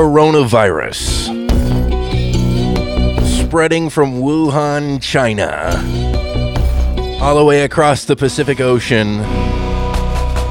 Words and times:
coronavirus 0.00 1.28
spreading 3.44 3.90
from 3.90 4.22
Wuhan, 4.22 4.98
China, 5.02 5.76
all 7.22 7.36
the 7.36 7.44
way 7.44 7.64
across 7.64 8.06
the 8.06 8.16
Pacific 8.16 8.62
Ocean, 8.62 9.18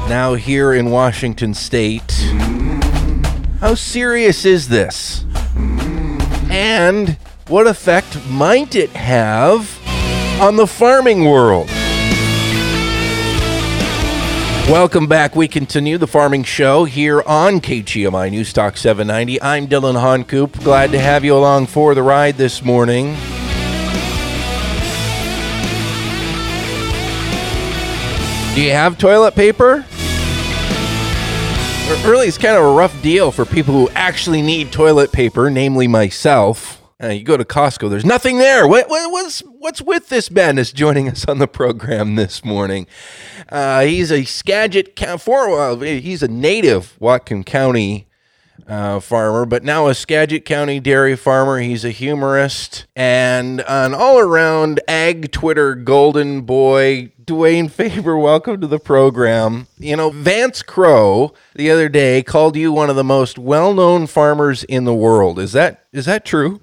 now 0.08 0.34
here 0.34 0.72
in 0.72 0.92
Washington 0.92 1.52
State. 1.52 2.12
How 3.58 3.74
serious 3.74 4.44
is 4.44 4.68
this? 4.68 5.24
And 6.48 7.16
what 7.48 7.66
effect 7.66 8.24
might 8.28 8.76
it 8.76 8.90
have 8.90 9.80
on 10.40 10.54
the 10.54 10.66
farming 10.68 11.24
world? 11.24 11.68
Welcome 14.70 15.08
back. 15.08 15.34
We 15.34 15.48
continue 15.48 15.98
the 15.98 16.06
farming 16.06 16.44
show 16.44 16.84
here 16.84 17.22
on 17.26 17.60
KGMI 17.60 18.30
News 18.30 18.52
Talk 18.52 18.76
790. 18.76 19.42
I'm 19.42 19.66
Dillon 19.66 19.96
Honcoop. 19.96 20.62
Glad 20.62 20.92
to 20.92 20.98
have 21.00 21.24
you 21.24 21.36
along 21.36 21.66
for 21.66 21.92
the 21.92 22.04
ride 22.04 22.36
this 22.36 22.64
morning. 22.64 23.06
Do 28.54 28.62
you 28.62 28.70
have 28.70 28.96
toilet 28.96 29.34
paper? 29.34 29.84
Really, 32.08 32.28
it's 32.28 32.38
kind 32.38 32.56
of 32.56 32.62
a 32.62 32.72
rough 32.72 33.02
deal 33.02 33.32
for 33.32 33.44
people 33.44 33.74
who 33.74 33.88
actually 33.96 34.40
need 34.40 34.70
toilet 34.70 35.10
paper, 35.10 35.50
namely 35.50 35.88
myself. 35.88 36.80
Uh, 37.02 37.08
you 37.08 37.24
go 37.24 37.36
to 37.36 37.44
Costco, 37.44 37.90
there's 37.90 38.04
nothing 38.04 38.38
there. 38.38 38.68
What, 38.68 38.88
what, 38.88 39.10
what's, 39.10 39.42
what's 39.60 39.82
with 39.82 40.08
this 40.08 40.30
madness 40.30 40.72
joining 40.72 41.06
us 41.06 41.26
on 41.26 41.38
the 41.38 41.46
program 41.46 42.14
this 42.14 42.42
morning? 42.42 42.86
Uh, 43.50 43.82
he's 43.82 44.10
a 44.10 44.24
Skagit 44.24 44.98
for, 45.20 45.60
uh, 45.60 45.76
he's 45.76 46.22
a 46.22 46.28
native 46.28 46.96
Whatcom 46.98 47.44
County 47.44 48.08
uh, 48.66 49.00
farmer, 49.00 49.44
but 49.44 49.62
now 49.62 49.88
a 49.88 49.94
Skagit 49.94 50.46
County 50.46 50.80
dairy 50.80 51.14
farmer. 51.14 51.58
He's 51.58 51.84
a 51.84 51.90
humorist 51.90 52.86
and 52.96 53.62
an 53.68 53.92
all 53.92 54.18
around 54.18 54.80
ag 54.88 55.30
Twitter 55.30 55.74
golden 55.74 56.40
boy. 56.42 57.12
Dwayne 57.22 57.70
Faber, 57.70 58.16
welcome 58.16 58.62
to 58.62 58.66
the 58.66 58.78
program. 58.78 59.66
You 59.78 59.94
know, 59.96 60.10
Vance 60.10 60.62
Crowe 60.62 61.34
the 61.54 61.70
other 61.70 61.88
day 61.90 62.22
called 62.22 62.56
you 62.56 62.72
one 62.72 62.88
of 62.88 62.96
the 62.96 63.04
most 63.04 63.38
well 63.38 63.74
known 63.74 64.06
farmers 64.06 64.64
in 64.64 64.84
the 64.84 64.94
world. 64.94 65.38
Is 65.38 65.52
that 65.52 65.84
is 65.92 66.06
that 66.06 66.24
true? 66.24 66.62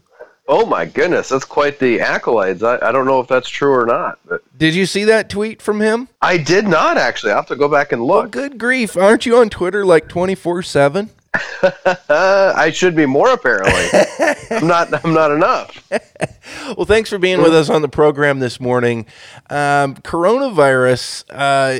Oh 0.50 0.66
my 0.66 0.86
goodness, 0.86 1.30
that's 1.30 1.44
quite 1.46 1.78
the 1.80 2.00
accolades. 2.00 2.64
I, 2.64 2.88
I 2.88 2.92
don't 2.94 3.06
know 3.06 3.20
if 3.20 3.28
that's 3.28 3.50
true 3.50 3.74
or 3.74 3.86
not. 3.86 4.18
But 4.26 4.42
Did 4.58 4.76
you 4.76 4.86
see 4.86 5.04
that 5.06 5.30
tweet 5.30 5.62
from 5.62 5.82
him? 5.82 6.08
I 6.22 6.38
did 6.38 6.68
not 6.68 6.98
actually. 6.98 7.34
I 7.34 7.36
have 7.36 7.48
to 7.48 7.56
go 7.58 7.68
back 7.68 7.92
and 7.92 8.02
Oh, 8.02 8.06
look. 8.06 8.32
good 8.32 8.58
grief. 8.58 8.96
Aren't 8.96 9.26
you 9.26 9.38
on 9.38 9.50
Twitter 9.50 9.86
like 9.86 10.08
24 10.08 10.64
7? 10.64 11.10
I 12.10 12.72
should 12.74 12.96
be 12.96 13.06
more 13.06 13.32
apparently. 13.34 13.74
I'm 14.52 14.68
not. 14.68 15.04
I'm 15.06 15.14
not 15.14 15.32
enough. 15.32 15.84
Well, 16.76 16.86
thanks 16.86 17.10
for 17.10 17.18
being 17.18 17.42
with 17.42 17.54
us 17.54 17.70
on 17.70 17.82
the 17.82 17.88
program 17.90 18.40
this 18.40 18.60
morning. 18.60 19.06
Um, 19.50 19.96
coronavirus 19.96 21.24
uh, 21.30 21.80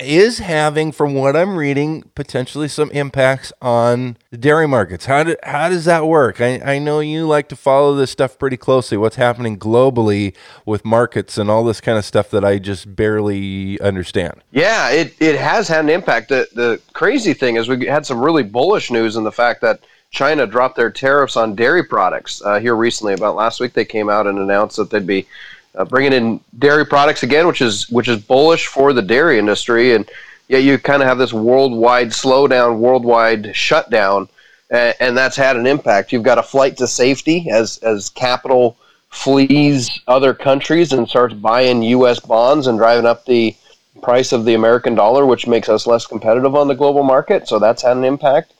is 0.00 0.38
having, 0.38 0.92
from 0.92 1.14
what 1.14 1.36
I'm 1.36 1.56
reading, 1.56 2.10
potentially 2.14 2.68
some 2.68 2.90
impacts 2.92 3.52
on 3.60 4.16
the 4.34 4.38
dairy 4.38 4.66
markets. 4.66 5.06
How, 5.06 5.22
do, 5.22 5.36
how 5.44 5.68
does 5.68 5.84
that 5.84 6.08
work? 6.08 6.40
I, 6.40 6.58
I 6.58 6.78
know 6.80 6.98
you 6.98 7.24
like 7.24 7.48
to 7.50 7.56
follow 7.56 7.94
this 7.94 8.10
stuff 8.10 8.36
pretty 8.36 8.56
closely. 8.56 8.98
What's 8.98 9.14
happening 9.14 9.56
globally 9.56 10.34
with 10.66 10.84
markets 10.84 11.38
and 11.38 11.48
all 11.48 11.62
this 11.62 11.80
kind 11.80 11.96
of 11.96 12.04
stuff 12.04 12.30
that 12.30 12.44
I 12.44 12.58
just 12.58 12.96
barely 12.96 13.80
understand. 13.80 14.42
Yeah, 14.50 14.90
it, 14.90 15.14
it 15.20 15.38
has 15.38 15.68
had 15.68 15.84
an 15.84 15.88
impact. 15.88 16.30
The 16.30 16.48
the 16.52 16.80
crazy 16.94 17.32
thing 17.32 17.54
is 17.54 17.68
we 17.68 17.86
had 17.86 18.04
some 18.04 18.20
really 18.20 18.42
bullish 18.42 18.90
news 18.90 19.14
in 19.14 19.22
the 19.22 19.30
fact 19.30 19.60
that 19.60 19.84
China 20.10 20.48
dropped 20.48 20.74
their 20.74 20.90
tariffs 20.90 21.36
on 21.36 21.54
dairy 21.54 21.84
products 21.84 22.42
uh, 22.44 22.58
here 22.58 22.74
recently. 22.74 23.14
About 23.14 23.36
last 23.36 23.60
week, 23.60 23.72
they 23.72 23.84
came 23.84 24.08
out 24.08 24.26
and 24.26 24.40
announced 24.40 24.76
that 24.78 24.90
they'd 24.90 25.06
be 25.06 25.28
uh, 25.76 25.84
bringing 25.84 26.12
in 26.12 26.40
dairy 26.58 26.84
products 26.84 27.22
again, 27.22 27.46
which 27.46 27.62
is 27.62 27.88
which 27.88 28.08
is 28.08 28.20
bullish 28.20 28.66
for 28.66 28.92
the 28.92 29.02
dairy 29.02 29.38
industry. 29.38 29.94
And 29.94 30.10
yet 30.48 30.62
you 30.62 30.78
kind 30.78 31.02
of 31.02 31.08
have 31.08 31.18
this 31.18 31.32
worldwide 31.32 32.08
slowdown, 32.08 32.78
worldwide 32.78 33.54
shutdown, 33.54 34.28
and, 34.70 34.94
and 35.00 35.16
that's 35.16 35.36
had 35.36 35.56
an 35.56 35.66
impact. 35.66 36.12
You've 36.12 36.22
got 36.22 36.38
a 36.38 36.42
flight 36.42 36.76
to 36.78 36.86
safety 36.86 37.50
as 37.50 37.78
as 37.78 38.08
capital 38.10 38.76
flees 39.10 40.00
other 40.08 40.34
countries 40.34 40.92
and 40.92 41.08
starts 41.08 41.34
buying 41.34 41.82
U.S. 41.82 42.18
bonds 42.18 42.66
and 42.66 42.78
driving 42.78 43.06
up 43.06 43.24
the 43.24 43.54
price 44.02 44.32
of 44.32 44.44
the 44.44 44.54
American 44.54 44.94
dollar, 44.94 45.24
which 45.24 45.46
makes 45.46 45.68
us 45.68 45.86
less 45.86 46.06
competitive 46.06 46.54
on 46.54 46.68
the 46.68 46.74
global 46.74 47.04
market. 47.04 47.48
So 47.48 47.58
that's 47.58 47.82
had 47.82 47.96
an 47.96 48.04
impact. 48.04 48.52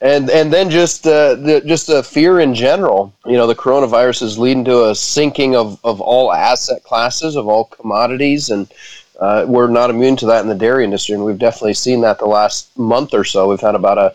And 0.00 0.28
and 0.30 0.52
then 0.52 0.68
just 0.68 1.06
uh, 1.06 1.36
the, 1.36 1.62
just 1.64 1.86
the 1.86 2.02
fear 2.02 2.38
in 2.40 2.54
general. 2.54 3.14
You 3.24 3.38
know, 3.38 3.46
the 3.46 3.54
coronavirus 3.54 4.22
is 4.22 4.38
leading 4.38 4.64
to 4.66 4.90
a 4.90 4.94
sinking 4.94 5.56
of, 5.56 5.80
of 5.84 6.00
all 6.02 6.32
asset 6.32 6.84
classes, 6.84 7.34
of 7.34 7.48
all 7.48 7.64
commodities, 7.64 8.50
and 8.50 8.70
uh, 9.18 9.44
we're 9.48 9.68
not 9.68 9.90
immune 9.90 10.16
to 10.16 10.26
that 10.26 10.42
in 10.42 10.48
the 10.48 10.54
dairy 10.54 10.84
industry. 10.84 11.14
And 11.14 11.24
we've 11.24 11.38
definitely 11.38 11.74
seen 11.74 12.02
that 12.02 12.18
the 12.18 12.26
last 12.26 12.76
month 12.78 13.14
or 13.14 13.24
so. 13.24 13.48
We've 13.48 13.60
had 13.60 13.74
about 13.74 13.98
a 13.98 14.14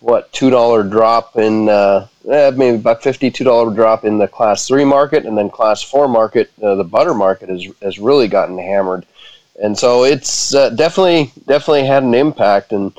what 0.00 0.30
two 0.32 0.50
dollar 0.50 0.82
drop 0.82 1.36
in 1.36 1.68
uh, 1.68 2.06
eh, 2.28 2.50
maybe 2.54 2.76
about 2.76 3.02
fifty 3.02 3.30
two 3.30 3.44
dollar 3.44 3.74
drop 3.74 4.04
in 4.04 4.18
the 4.18 4.28
class 4.28 4.68
three 4.68 4.84
market, 4.84 5.24
and 5.24 5.36
then 5.36 5.48
class 5.48 5.82
four 5.82 6.08
market, 6.08 6.52
uh, 6.62 6.74
the 6.74 6.84
butter 6.84 7.14
market 7.14 7.48
has 7.48 7.66
has 7.80 7.98
really 7.98 8.28
gotten 8.28 8.58
hammered, 8.58 9.06
and 9.62 9.78
so 9.78 10.04
it's 10.04 10.54
uh, 10.54 10.68
definitely 10.70 11.32
definitely 11.46 11.86
had 11.86 12.02
an 12.02 12.14
impact, 12.14 12.72
and 12.72 12.92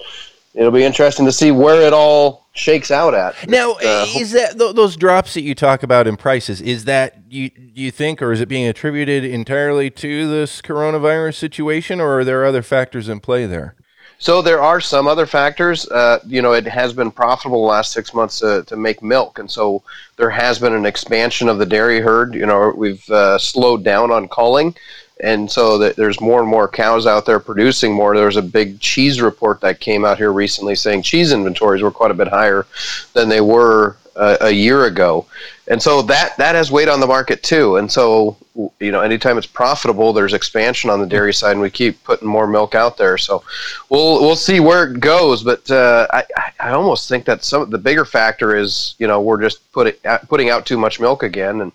it'll 0.56 0.72
be 0.72 0.84
interesting 0.84 1.26
to 1.26 1.32
see 1.32 1.52
where 1.52 1.82
it 1.82 1.94
all 1.94 2.48
shakes 2.54 2.90
out 2.90 3.14
at. 3.14 3.48
Now, 3.50 3.74
Uh, 3.74 4.06
is 4.18 4.32
that 4.32 4.58
th- 4.58 4.76
those 4.76 4.96
drops 4.96 5.34
that 5.34 5.42
you 5.42 5.54
talk 5.54 5.84
about 5.84 6.08
in 6.08 6.16
prices? 6.16 6.62
Is 6.62 6.86
that 6.86 7.16
you 7.30 7.52
you 7.74 7.92
think, 7.92 8.22
or 8.22 8.32
is 8.32 8.40
it 8.42 8.48
being 8.48 8.66
attributed 8.68 9.26
entirely 9.26 9.90
to 9.92 10.30
this 10.30 10.62
coronavirus 10.62 11.36
situation, 11.36 12.00
or 12.00 12.20
are 12.20 12.24
there 12.24 12.46
other 12.46 12.62
factors 12.62 13.10
in 13.10 13.20
play 13.20 13.46
there? 13.46 13.76
So 14.18 14.42
there 14.42 14.62
are 14.62 14.80
some 14.80 15.08
other 15.08 15.26
factors. 15.26 15.86
Uh, 15.90 16.20
you 16.26 16.42
know, 16.42 16.54
it 16.54 16.66
has 16.66 16.94
been 16.94 17.12
profitable 17.12 17.64
the 17.64 17.68
last 17.68 17.92
six 17.92 18.14
months 18.14 18.40
to, 18.40 18.64
to 18.68 18.78
make 18.78 19.04
milk, 19.04 19.40
and 19.40 19.52
so 19.52 19.84
there 20.16 20.30
has 20.30 20.58
been 20.58 20.74
an 20.74 20.86
expansion 20.86 21.50
of 21.50 21.58
the 21.58 21.66
dairy 21.66 22.00
herd. 22.00 22.34
You 22.34 22.46
know, 22.46 22.74
we've 22.78 23.08
uh, 23.10 23.38
slowed 23.38 23.84
down 23.84 24.12
on 24.12 24.30
culling, 24.30 24.74
and 25.22 25.50
so 25.50 25.78
that 25.78 25.96
there's 25.96 26.20
more 26.20 26.42
and 26.42 26.50
more 26.50 26.68
cows 26.68 27.08
out 27.08 27.26
there 27.26 27.40
producing 27.40 27.94
more. 27.94 28.16
There 28.16 28.26
was 28.26 28.36
a 28.36 28.42
big 28.42 28.80
cheese 28.80 29.22
report 29.22 29.62
that 29.62 29.80
came 29.80 30.04
out 30.04 30.18
here 30.18 30.34
recently 30.34 30.76
saying 30.76 31.04
cheese 31.04 31.32
inventories 31.32 31.82
were 31.82 31.92
quite 31.92 32.12
a 32.12 32.16
bit 32.16 32.28
higher 32.28 32.66
than 33.14 33.30
they 33.30 33.42
were 33.42 33.96
uh, 34.16 34.38
a 34.42 34.52
year 34.52 34.86
ago, 34.86 35.26
and 35.68 35.82
so 35.82 36.02
that 36.04 36.38
that 36.38 36.56
has 36.56 36.72
weighed 36.72 36.88
on 36.90 37.00
the 37.00 37.08
market 37.08 37.44
too. 37.44 37.78
And 37.78 37.92
so 37.92 38.38
you 38.80 38.92
know, 38.92 39.02
anytime 39.02 39.38
it's 39.38 39.48
profitable, 39.48 40.14
there's 40.14 40.34
expansion 40.34 40.90
on 40.90 41.02
the 41.02 41.06
dairy 41.06 41.34
side, 41.34 41.52
and 41.52 41.62
we 41.62 41.70
keep 41.70 42.02
putting 42.06 42.28
more 42.28 42.48
milk 42.48 42.74
out 42.74 42.98
there. 42.98 43.18
So 43.18 43.44
we'll 43.90 44.22
we'll 44.22 44.36
see 44.38 44.60
where 44.60 44.86
it 44.90 45.00
goes. 45.00 45.44
But 45.44 45.70
uh, 45.70 46.08
I 46.12 46.24
I 46.60 46.72
almost 46.72 47.10
think 47.10 47.26
that 47.26 47.44
some 47.44 47.70
the 47.70 47.78
bigger 47.78 48.06
factor 48.06 48.56
is 48.56 48.96
you 48.98 49.08
know 49.08 49.22
we're 49.22 49.42
just 49.42 49.70
putting 49.74 49.94
putting 50.30 50.50
out 50.50 50.66
too 50.66 50.78
much 50.78 51.00
milk 51.00 51.24
again, 51.24 51.62
and 51.62 51.72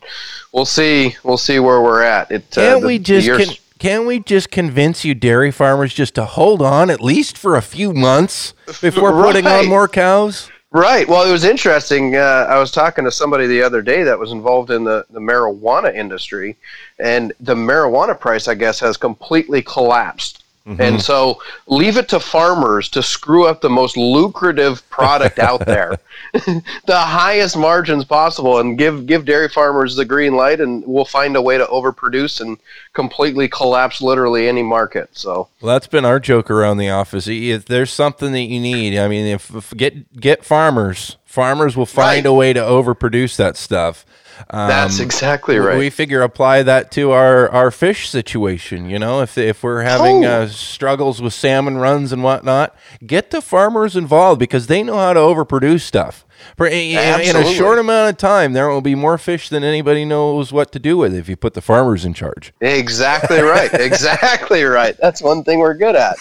we'll 0.53 0.65
see 0.65 1.15
we'll 1.22 1.37
see 1.37 1.59
where 1.59 1.83
we're 1.83 2.03
at. 2.03 2.31
It 2.31 2.57
uh, 2.57 2.61
Can't 2.62 2.81
the- 2.81 2.87
we 2.87 2.99
just 2.99 3.28
con- 3.28 3.57
can't 3.78 4.07
we 4.07 4.21
just 4.21 4.51
convince 4.51 5.05
you 5.05 5.15
dairy 5.15 5.51
farmers 5.51 5.93
just 5.93 6.15
to 6.15 6.25
hold 6.25 6.62
on 6.62 6.91
at 6.91 7.01
least 7.01 7.37
for 7.37 7.57
a 7.57 7.62
few 7.62 7.93
months 7.93 8.55
before 8.81 9.12
putting 9.12 9.47
on 9.47 9.67
more 9.67 9.89
cows? 9.89 10.51
Right. 10.72 11.08
Well, 11.08 11.28
it 11.28 11.32
was 11.32 11.42
interesting. 11.42 12.14
Uh, 12.14 12.47
I 12.48 12.58
was 12.60 12.70
talking 12.70 13.04
to 13.04 13.10
somebody 13.10 13.48
the 13.48 13.62
other 13.62 13.82
day 13.82 14.04
that 14.04 14.19
was 14.19 14.31
involved 14.31 14.70
in 14.70 14.84
the, 14.84 15.04
the 15.10 15.19
marijuana 15.19 15.92
industry, 15.92 16.56
and 17.00 17.32
the 17.41 17.56
marijuana 17.56 18.19
price, 18.19 18.47
I 18.47 18.54
guess, 18.54 18.78
has 18.78 18.97
completely 18.97 19.62
collapsed. 19.62 20.40
Mm-hmm. 20.66 20.81
And 20.81 21.03
so, 21.03 21.43
leave 21.66 21.97
it 21.97 22.09
to 22.10 22.21
farmers 22.21 22.91
to 22.91 23.03
screw 23.03 23.47
up 23.47 23.62
the 23.62 23.71
most 23.71 23.97
lucrative 23.97 24.89
product 24.91 25.39
out 25.39 25.65
there, 25.65 25.98
the 26.33 26.98
highest 26.98 27.57
margins 27.57 28.04
possible, 28.04 28.59
and 28.59 28.77
give 28.77 29.07
give 29.07 29.24
dairy 29.24 29.48
farmers 29.48 29.97
the 29.97 30.04
green 30.04 30.34
light, 30.34 30.60
and 30.60 30.84
we'll 30.86 31.07
find 31.07 31.34
a 31.34 31.42
way 31.42 31.57
to 31.57 31.65
overproduce 31.66 32.42
and 32.42 32.59
completely 32.92 33.48
collapse 33.48 34.03
literally 34.03 34.48
any 34.48 34.62
market. 34.62 35.09
So, 35.12 35.48
Well, 35.62 35.74
that's 35.74 35.86
been 35.86 36.04
our 36.04 36.21
joke 36.21 36.51
around 36.51 36.77
the 36.77 36.91
office. 36.91 37.27
If 37.27 37.65
there's 37.65 37.91
something 37.91 38.33
that 38.33 38.42
you 38.42 38.60
need, 38.60 38.98
I 38.98 39.09
mean, 39.09 39.27
if, 39.27 39.54
if 39.54 39.74
get 39.77 40.21
get 40.21 40.45
farmers, 40.45 41.16
farmers 41.30 41.77
will 41.77 41.86
find 41.86 42.24
Right. 42.24 42.30
a 42.30 42.32
way 42.32 42.53
to 42.53 42.60
overproduce 42.60 43.36
that 43.36 43.56
stuff. 43.56 44.04
Um, 44.48 44.68
That's 44.68 44.98
exactly 44.98 45.59
right. 45.59 45.78
We 45.78 45.91
figure 45.91 46.22
apply 46.22 46.65
that 46.65 46.91
to 46.92 47.12
our, 47.12 47.48
our 47.50 47.71
fish 47.71 48.09
situation. 48.09 48.88
You 48.88 48.98
know, 48.98 49.21
if 49.21 49.38
if 49.38 49.62
we're 49.62 49.82
having 49.82 50.24
oh. 50.24 50.42
uh, 50.42 50.48
struggles 50.48 51.22
with 51.22 51.32
salmon 51.32 51.77
runs 51.77 52.10
and 52.10 52.24
whatnot, 52.24 52.74
get 53.06 53.30
the 53.30 53.41
farmers 53.42 53.94
involved 53.97 54.41
because 54.41 54.66
they 54.66 54.82
know 54.82 54.97
how 54.97 55.12
to 55.12 55.21
overproduce 55.21 55.82
stuff. 55.82 56.24
For, 56.56 56.66
in, 56.66 57.21
in 57.21 57.36
a 57.36 57.44
short 57.53 57.78
amount 57.78 58.10
of 58.10 58.16
time, 58.16 58.54
there 58.54 58.68
will 58.68 58.80
be 58.80 58.94
more 58.94 59.18
fish 59.18 59.50
than 59.50 59.62
anybody 59.62 60.06
knows 60.06 60.53
what 60.53 60.72
to 60.72 60.78
do 60.78 60.97
with 60.97 61.15
if 61.15 61.28
you 61.28 61.36
put 61.36 61.53
the 61.53 61.60
farmers 61.60 62.04
in 62.04 62.15
charge. 62.15 62.54
Exactly 62.62 63.41
right. 63.41 63.72
exactly 63.74 64.65
right. 64.65 64.97
That's 65.00 65.21
one 65.22 65.44
thing 65.44 65.59
we're 65.59 65.74
good 65.74 65.97
at. 65.97 66.16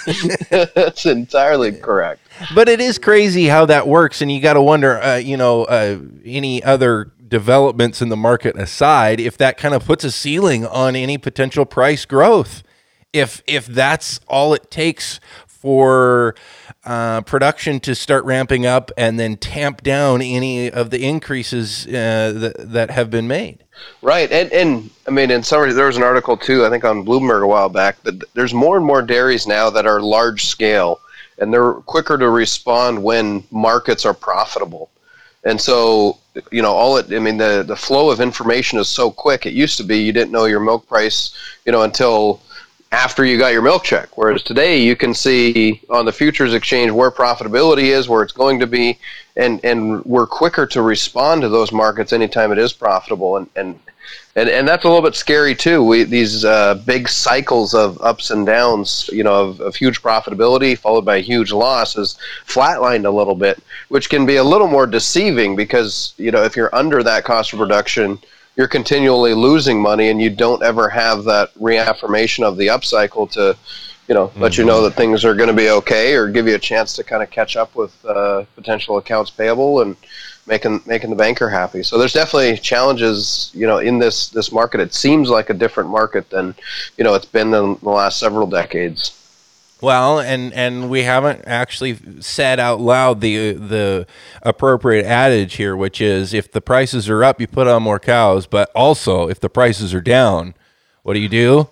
That's 0.75 1.05
entirely 1.05 1.71
correct. 1.71 2.21
But 2.53 2.69
it 2.69 2.79
is 2.79 2.97
crazy 2.97 3.47
how 3.47 3.65
that 3.65 3.87
works, 3.87 4.21
and 4.21 4.31
you 4.31 4.39
got 4.41 4.53
to 4.53 4.61
wonder, 4.61 5.01
uh, 5.01 5.17
you 5.17 5.37
know, 5.37 5.65
uh, 5.65 5.99
any 6.25 6.63
other 6.63 7.11
developments 7.27 8.01
in 8.01 8.09
the 8.09 8.17
market 8.17 8.57
aside, 8.57 9.19
if 9.19 9.37
that 9.37 9.57
kind 9.57 9.73
of 9.73 9.85
puts 9.85 10.03
a 10.03 10.11
ceiling 10.11 10.65
on 10.65 10.95
any 10.95 11.17
potential 11.17 11.65
price 11.65 12.05
growth. 12.05 12.63
If 13.13 13.41
if 13.47 13.65
that's 13.65 14.19
all 14.27 14.53
it 14.53 14.69
takes 14.69 15.19
for 15.47 16.35
uh, 16.85 17.21
production 17.21 17.79
to 17.81 17.93
start 17.93 18.23
ramping 18.23 18.65
up 18.65 18.91
and 18.97 19.19
then 19.19 19.35
tamp 19.35 19.83
down 19.83 20.21
any 20.21 20.71
of 20.71 20.89
the 20.89 21.03
increases 21.03 21.85
uh, 21.87 22.31
that, 22.35 22.53
that 22.57 22.91
have 22.91 23.09
been 23.09 23.27
made. 23.27 23.63
Right, 24.01 24.31
and 24.31 24.51
and 24.53 24.89
I 25.07 25.11
mean, 25.11 25.31
in 25.31 25.43
summary, 25.43 25.73
there 25.73 25.87
was 25.87 25.97
an 25.97 26.03
article 26.03 26.37
too, 26.37 26.65
I 26.65 26.69
think 26.69 26.85
on 26.85 27.05
Bloomberg 27.05 27.43
a 27.43 27.47
while 27.47 27.69
back, 27.69 28.01
that 28.03 28.23
there's 28.33 28.53
more 28.53 28.77
and 28.77 28.85
more 28.85 29.01
dairies 29.01 29.47
now 29.47 29.69
that 29.69 29.85
are 29.85 30.01
large 30.01 30.45
scale, 30.45 30.99
and 31.39 31.53
they're 31.53 31.73
quicker 31.73 32.17
to 32.17 32.29
respond 32.29 33.01
when 33.01 33.43
markets 33.51 34.05
are 34.05 34.13
profitable. 34.13 34.89
And 35.45 35.59
so, 35.59 36.17
you 36.51 36.61
know, 36.61 36.71
all 36.71 36.97
it, 36.97 37.13
I 37.13 37.19
mean, 37.19 37.37
the, 37.37 37.63
the 37.65 37.75
flow 37.75 38.11
of 38.11 38.19
information 38.19 38.77
is 38.77 38.89
so 38.89 39.09
quick. 39.09 39.45
It 39.45 39.53
used 39.53 39.77
to 39.77 39.83
be 39.83 39.99
you 39.99 40.11
didn't 40.11 40.31
know 40.31 40.45
your 40.45 40.59
milk 40.59 40.87
price, 40.87 41.35
you 41.65 41.71
know, 41.71 41.83
until 41.83 42.41
after 42.91 43.23
you 43.23 43.37
got 43.37 43.53
your 43.53 43.61
milk 43.61 43.83
check. 43.83 44.17
Whereas 44.17 44.43
today 44.43 44.81
you 44.81 44.95
can 44.95 45.13
see 45.13 45.81
on 45.89 46.05
the 46.05 46.11
futures 46.11 46.53
exchange 46.53 46.91
where 46.91 47.11
profitability 47.11 47.83
is, 47.83 48.09
where 48.09 48.23
it's 48.23 48.33
going 48.33 48.59
to 48.59 48.67
be, 48.67 48.99
and, 49.37 49.63
and 49.63 50.03
we're 50.05 50.27
quicker 50.27 50.65
to 50.67 50.81
respond 50.81 51.41
to 51.41 51.49
those 51.49 51.71
markets 51.71 52.11
anytime 52.11 52.51
it 52.51 52.57
is 52.57 52.73
profitable. 52.73 53.37
And, 53.37 53.49
and, 53.55 53.79
and, 54.35 54.49
and 54.49 54.67
that's 54.67 54.85
a 54.85 54.87
little 54.87 55.03
bit 55.03 55.15
scary 55.15 55.55
too. 55.55 55.83
We, 55.83 56.03
these 56.03 56.45
uh, 56.45 56.75
big 56.85 57.09
cycles 57.09 57.73
of 57.73 58.01
ups 58.01 58.31
and 58.31 58.45
downs, 58.45 59.09
you 59.11 59.23
know, 59.23 59.49
of, 59.49 59.59
of 59.61 59.75
huge 59.75 60.01
profitability 60.01 60.77
followed 60.77 61.05
by 61.05 61.21
huge 61.21 61.51
losses, 61.51 62.17
flatlined 62.45 63.05
a 63.05 63.09
little 63.09 63.35
bit, 63.35 63.61
which 63.89 64.09
can 64.09 64.25
be 64.25 64.37
a 64.37 64.43
little 64.43 64.67
more 64.67 64.87
deceiving 64.87 65.55
because, 65.55 66.13
you 66.17 66.31
know, 66.31 66.43
if 66.43 66.55
you're 66.55 66.73
under 66.73 67.03
that 67.03 67.23
cost 67.23 67.53
of 67.53 67.59
production– 67.59 68.19
you're 68.59 68.67
continually 68.67 69.33
losing 69.33 69.81
money 69.81 70.09
and 70.09 70.21
you 70.21 70.29
don't 70.29 70.61
ever 70.63 70.89
have 70.89 71.23
that 71.23 71.49
reaffirmation 71.55 72.43
of 72.43 72.57
the 72.57 72.67
upcycle 72.67 73.31
to 73.31 73.55
you 74.09 74.15
know 74.15 74.31
let 74.35 74.51
mm-hmm. 74.51 74.61
you 74.61 74.67
know 74.67 74.81
that 74.81 74.95
things 74.95 75.23
are 75.23 75.35
going 75.35 75.47
to 75.47 75.55
be 75.55 75.69
okay 75.69 76.15
or 76.15 76.27
give 76.27 76.47
you 76.47 76.55
a 76.55 76.59
chance 76.59 76.93
to 76.93 77.03
kind 77.03 77.23
of 77.23 77.29
catch 77.29 77.55
up 77.55 77.73
with 77.75 77.93
uh, 78.05 78.43
potential 78.55 78.97
accounts 78.97 79.29
payable 79.29 79.81
and 79.81 79.95
making 80.47 80.81
making 80.85 81.11
the 81.11 81.15
banker 81.15 81.47
happy 81.47 81.83
so 81.83 81.97
there's 81.97 82.13
definitely 82.13 82.57
challenges 82.57 83.51
you 83.53 83.67
know 83.67 83.77
in 83.77 83.99
this 83.99 84.29
this 84.29 84.51
market 84.51 84.81
it 84.81 84.93
seems 84.93 85.29
like 85.29 85.49
a 85.51 85.53
different 85.53 85.89
market 85.89 86.29
than 86.31 86.55
you 86.97 87.03
know 87.03 87.13
it's 87.13 87.25
been 87.25 87.53
in 87.53 87.77
the 87.81 87.89
last 87.89 88.19
several 88.19 88.47
decades 88.47 89.15
well, 89.81 90.19
and 90.19 90.53
and 90.53 90.89
we 90.89 91.03
haven't 91.03 91.43
actually 91.47 91.97
said 92.19 92.59
out 92.59 92.81
loud 92.81 93.21
the 93.21 93.53
the 93.53 94.07
appropriate 94.41 95.05
adage 95.05 95.55
here, 95.55 95.73
which 95.73 96.01
is 96.01 96.33
if 96.33 96.51
the 96.51 96.59
prices 96.59 97.07
are 97.07 97.23
up, 97.23 97.39
you 97.39 97.47
put 97.47 97.65
on 97.65 97.83
more 97.83 97.97
cows, 97.97 98.45
but 98.45 98.69
also 98.75 99.29
if 99.29 99.39
the 99.39 99.49
prices 99.49 99.93
are 99.93 100.01
down, 100.01 100.53
what 101.03 101.13
do 101.13 101.21
you 101.21 101.29
do? 101.29 101.69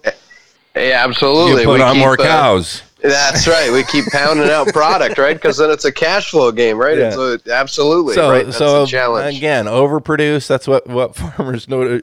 Yeah, 0.77 1.03
absolutely. 1.03 1.61
You 1.61 1.67
put 1.67 1.79
we 1.79 1.81
on 1.81 1.97
more 1.97 2.13
uh, 2.13 2.23
cows. 2.23 2.83
That's 2.99 3.47
right. 3.47 3.71
We 3.71 3.83
keep 3.83 4.05
pounding 4.11 4.49
out 4.49 4.67
product, 4.69 5.19
right? 5.19 5.35
Because 5.35 5.57
then 5.57 5.69
it's 5.69 5.85
a 5.85 5.91
cash 5.91 6.31
flow 6.31 6.51
game, 6.51 6.77
right? 6.79 6.97
Yeah. 6.97 7.15
A, 7.15 7.51
absolutely. 7.51 8.15
So, 8.15 8.29
right? 8.31 8.45
That's 8.45 8.57
so 8.57 8.87
challenge. 8.87 9.37
again, 9.37 9.65
overproduce. 9.65 10.47
That's 10.47 10.67
what, 10.67 10.87
what 10.87 11.15
farmers 11.37 11.67
know 11.67 12.01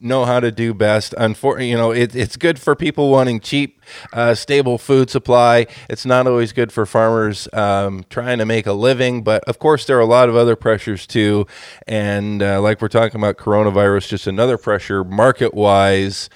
know 0.00 0.26
how 0.26 0.40
to 0.40 0.52
do 0.52 0.74
best. 0.74 1.14
Unfortunately, 1.16 1.70
you 1.70 1.76
know, 1.76 1.92
it, 1.92 2.14
it's 2.14 2.36
good 2.36 2.58
for 2.58 2.76
people 2.76 3.10
wanting 3.10 3.40
cheap, 3.40 3.80
uh, 4.12 4.34
stable 4.34 4.76
food 4.76 5.08
supply. 5.08 5.66
It's 5.88 6.04
not 6.04 6.26
always 6.26 6.52
good 6.52 6.72
for 6.72 6.84
farmers 6.84 7.48
um, 7.54 8.04
trying 8.10 8.36
to 8.38 8.44
make 8.44 8.66
a 8.66 8.74
living. 8.74 9.22
But 9.24 9.44
of 9.44 9.58
course, 9.58 9.86
there 9.86 9.96
are 9.96 10.00
a 10.02 10.06
lot 10.06 10.28
of 10.28 10.36
other 10.36 10.56
pressures 10.56 11.06
too. 11.06 11.46
And 11.86 12.42
uh, 12.42 12.60
like 12.60 12.82
we're 12.82 12.88
talking 12.88 13.18
about 13.18 13.38
coronavirus, 13.38 14.08
just 14.08 14.26
another 14.26 14.58
pressure 14.58 15.04
market 15.04 15.54
wise. 15.54 16.28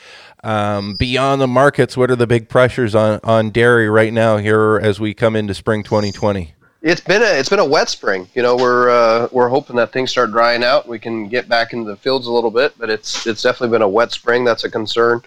Um, 0.45 0.95
beyond 0.95 1.41
the 1.41 1.49
markets, 1.49 1.97
what 1.97 2.11
are 2.11 2.17
the 2.17 2.27
big 2.27 2.49
pressures 2.49 2.95
on, 2.95 3.21
on 3.25 3.51
dairy 3.51 3.89
right 3.89 4.13
now 4.13 4.37
here 4.37 4.79
as 4.83 5.01
we 5.01 5.15
come 5.15 5.35
into 5.35 5.55
spring 5.55 5.83
2020? 5.83 6.55
It's 6.81 7.01
been 7.01 7.23
a 7.23 7.39
it's 7.39 7.49
been 7.49 7.59
a 7.59 7.65
wet 7.65 7.89
spring. 7.89 8.29
You 8.37 8.43
know, 8.43 8.55
we're 8.55 8.89
uh, 8.89 9.29
we're 9.33 9.49
hoping 9.49 9.75
that 9.77 9.93
things 9.93 10.13
start 10.13 10.31
drying 10.31 10.63
out. 10.63 10.87
We 10.87 11.01
can 11.01 11.29
get 11.29 11.49
back 11.49 11.73
into 11.73 11.91
the 11.91 11.97
fields 11.97 12.29
a 12.29 12.33
little 12.33 12.53
bit, 12.53 12.73
but 12.79 12.89
it's 12.89 13.27
it's 13.27 13.43
definitely 13.43 13.75
been 13.75 13.83
a 13.83 13.89
wet 13.89 14.13
spring. 14.13 14.45
That's 14.45 14.63
a 14.63 14.71
concern. 14.71 15.23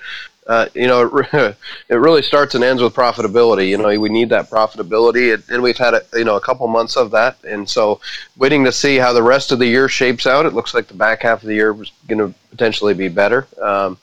Uh, 0.48 0.70
you 0.74 0.88
know, 0.88 1.08
it, 1.18 1.58
it 1.90 1.96
really 1.96 2.22
starts 2.22 2.56
and 2.56 2.64
ends 2.64 2.82
with 2.82 2.96
profitability. 2.96 3.68
You 3.68 3.78
know, 3.78 4.00
we 4.00 4.08
need 4.08 4.30
that 4.30 4.50
profitability, 4.50 5.38
and 5.50 5.62
we've 5.62 5.78
had 5.78 5.94
a, 5.94 6.04
you 6.14 6.24
know 6.24 6.38
a 6.38 6.42
couple 6.42 6.66
months 6.68 6.96
of 6.96 7.12
that, 7.12 7.36
and 7.44 7.70
so 7.70 8.00
waiting 8.38 8.64
to 8.64 8.72
see 8.72 8.96
how 8.96 9.12
the 9.12 9.22
rest 9.22 9.52
of 9.52 9.60
the 9.60 9.68
year 9.68 9.90
shapes 9.90 10.26
out. 10.26 10.46
It 10.46 10.54
looks 10.54 10.74
like 10.74 10.88
the 10.88 10.94
back 10.94 11.22
half 11.22 11.44
of 11.44 11.48
the 11.48 11.56
year 11.56 11.74
is 11.74 11.92
going 12.08 12.20
to 12.20 12.34
potentially 12.50 12.94
be 12.94 13.10
better. 13.10 13.46
Um, 13.62 13.98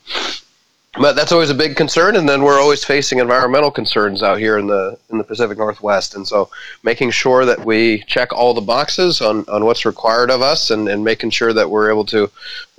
but 0.94 1.14
that's 1.14 1.32
always 1.32 1.50
a 1.50 1.54
big 1.54 1.76
concern 1.76 2.16
and 2.16 2.28
then 2.28 2.42
we're 2.42 2.60
always 2.60 2.82
facing 2.82 3.18
environmental 3.18 3.70
concerns 3.70 4.22
out 4.22 4.38
here 4.38 4.58
in 4.58 4.66
the 4.66 4.98
in 5.10 5.18
the 5.18 5.24
Pacific 5.24 5.58
Northwest 5.58 6.14
and 6.14 6.26
so 6.26 6.48
making 6.82 7.10
sure 7.10 7.44
that 7.44 7.64
we 7.64 8.02
check 8.06 8.32
all 8.32 8.54
the 8.54 8.60
boxes 8.60 9.20
on, 9.20 9.44
on 9.48 9.64
what's 9.64 9.84
required 9.84 10.30
of 10.30 10.40
us 10.40 10.70
and, 10.70 10.88
and 10.88 11.04
making 11.04 11.30
sure 11.30 11.52
that 11.52 11.70
we're 11.70 11.90
able 11.90 12.06
to 12.06 12.30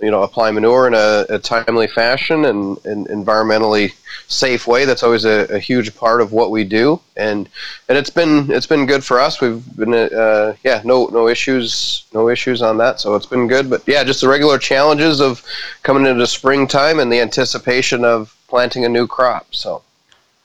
you 0.01 0.11
know 0.11 0.23
apply 0.23 0.51
manure 0.51 0.87
in 0.87 0.93
a, 0.93 1.25
a 1.29 1.39
timely 1.39 1.87
fashion 1.87 2.45
and, 2.45 2.83
and 2.85 3.07
environmentally 3.07 3.93
safe 4.27 4.67
way. 4.67 4.85
That's 4.85 5.03
always 5.03 5.25
a, 5.25 5.45
a, 5.53 5.59
huge 5.59 5.95
part 5.95 6.21
of 6.21 6.31
what 6.31 6.51
we 6.51 6.63
do, 6.63 7.01
and 7.17 7.49
and 7.87 7.97
it's 7.97 8.09
been 8.09 8.49
it's 8.51 8.65
been 8.65 8.85
good 8.85 9.03
for 9.03 9.19
us. 9.19 9.41
We've 9.41 9.63
been 9.75 9.93
uh, 9.93 10.55
yeah 10.63 10.81
no 10.85 11.07
no 11.07 11.27
issues 11.27 12.05
no 12.13 12.29
issues 12.29 12.61
on 12.61 12.77
that, 12.77 12.99
so 12.99 13.15
it's 13.15 13.25
been 13.25 13.47
good. 13.47 13.69
But 13.69 13.83
yeah, 13.87 14.03
just 14.03 14.21
the 14.21 14.29
regular 14.29 14.57
challenges 14.57 15.19
of 15.19 15.43
coming 15.83 16.05
into 16.05 16.25
springtime 16.27 16.99
and 16.99 17.11
the 17.11 17.19
anticipation 17.19 17.98
of 18.05 18.35
planting 18.47 18.85
a 18.85 18.89
new 18.89 19.07
crop. 19.07 19.53
So. 19.53 19.83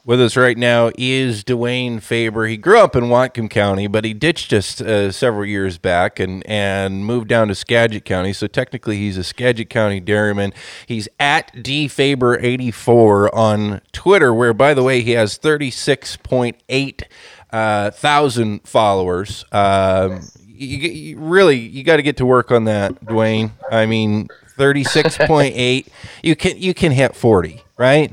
With 0.07 0.21
us 0.21 0.37
right 0.37 0.59
now 0.59 0.91
is 0.99 1.43
Dwayne 1.43 2.03
Faber. 2.03 2.45
He 2.45 2.59
grew 2.59 2.79
up 2.79 2.95
in 2.95 3.05
Whatcom 3.05 3.49
County, 3.49 3.87
but 3.87 4.05
he 4.05 4.13
ditched 4.13 4.53
us 4.53 4.79
uh, 4.79 5.11
several 5.11 5.47
years 5.47 5.79
back 5.79 6.21
and, 6.21 6.47
and 6.47 7.07
moved 7.07 7.29
down 7.29 7.49
to 7.49 7.55
Skagit 7.55 8.05
County. 8.05 8.35
So 8.35 8.47
technically, 8.47 8.99
he's 8.99 9.17
a 9.17 9.25
Skagit 9.25 9.71
County 9.71 10.01
dairyman. 10.01 10.53
He's 10.87 11.09
at 11.19 11.55
dfaber84 11.55 13.31
on 13.33 13.81
Twitter, 13.93 14.35
where, 14.35 14.53
by 14.53 14.75
the 14.75 14.83
way, 14.83 15.01
he 15.01 15.13
has 15.13 15.39
36.8 15.39 17.03
uh, 17.51 17.91
thousand 17.93 18.69
followers. 18.69 19.47
Um, 19.53 20.21
you, 20.55 20.89
you 20.91 21.19
really, 21.19 21.59
you 21.59 21.85
got 21.85 21.97
to 21.97 22.03
get 22.03 22.17
to 22.19 22.27
work 22.27 22.51
on 22.51 22.65
that, 22.65 22.95
Dwayne. 23.05 23.51
I 23.71 23.87
mean, 23.87 24.29
36.8. 24.57 25.87
you 26.23 26.37
can 26.37 26.57
you 26.59 26.75
can 26.75 26.93
hit 26.93 27.17
40, 27.17 27.63
right? 27.77 28.13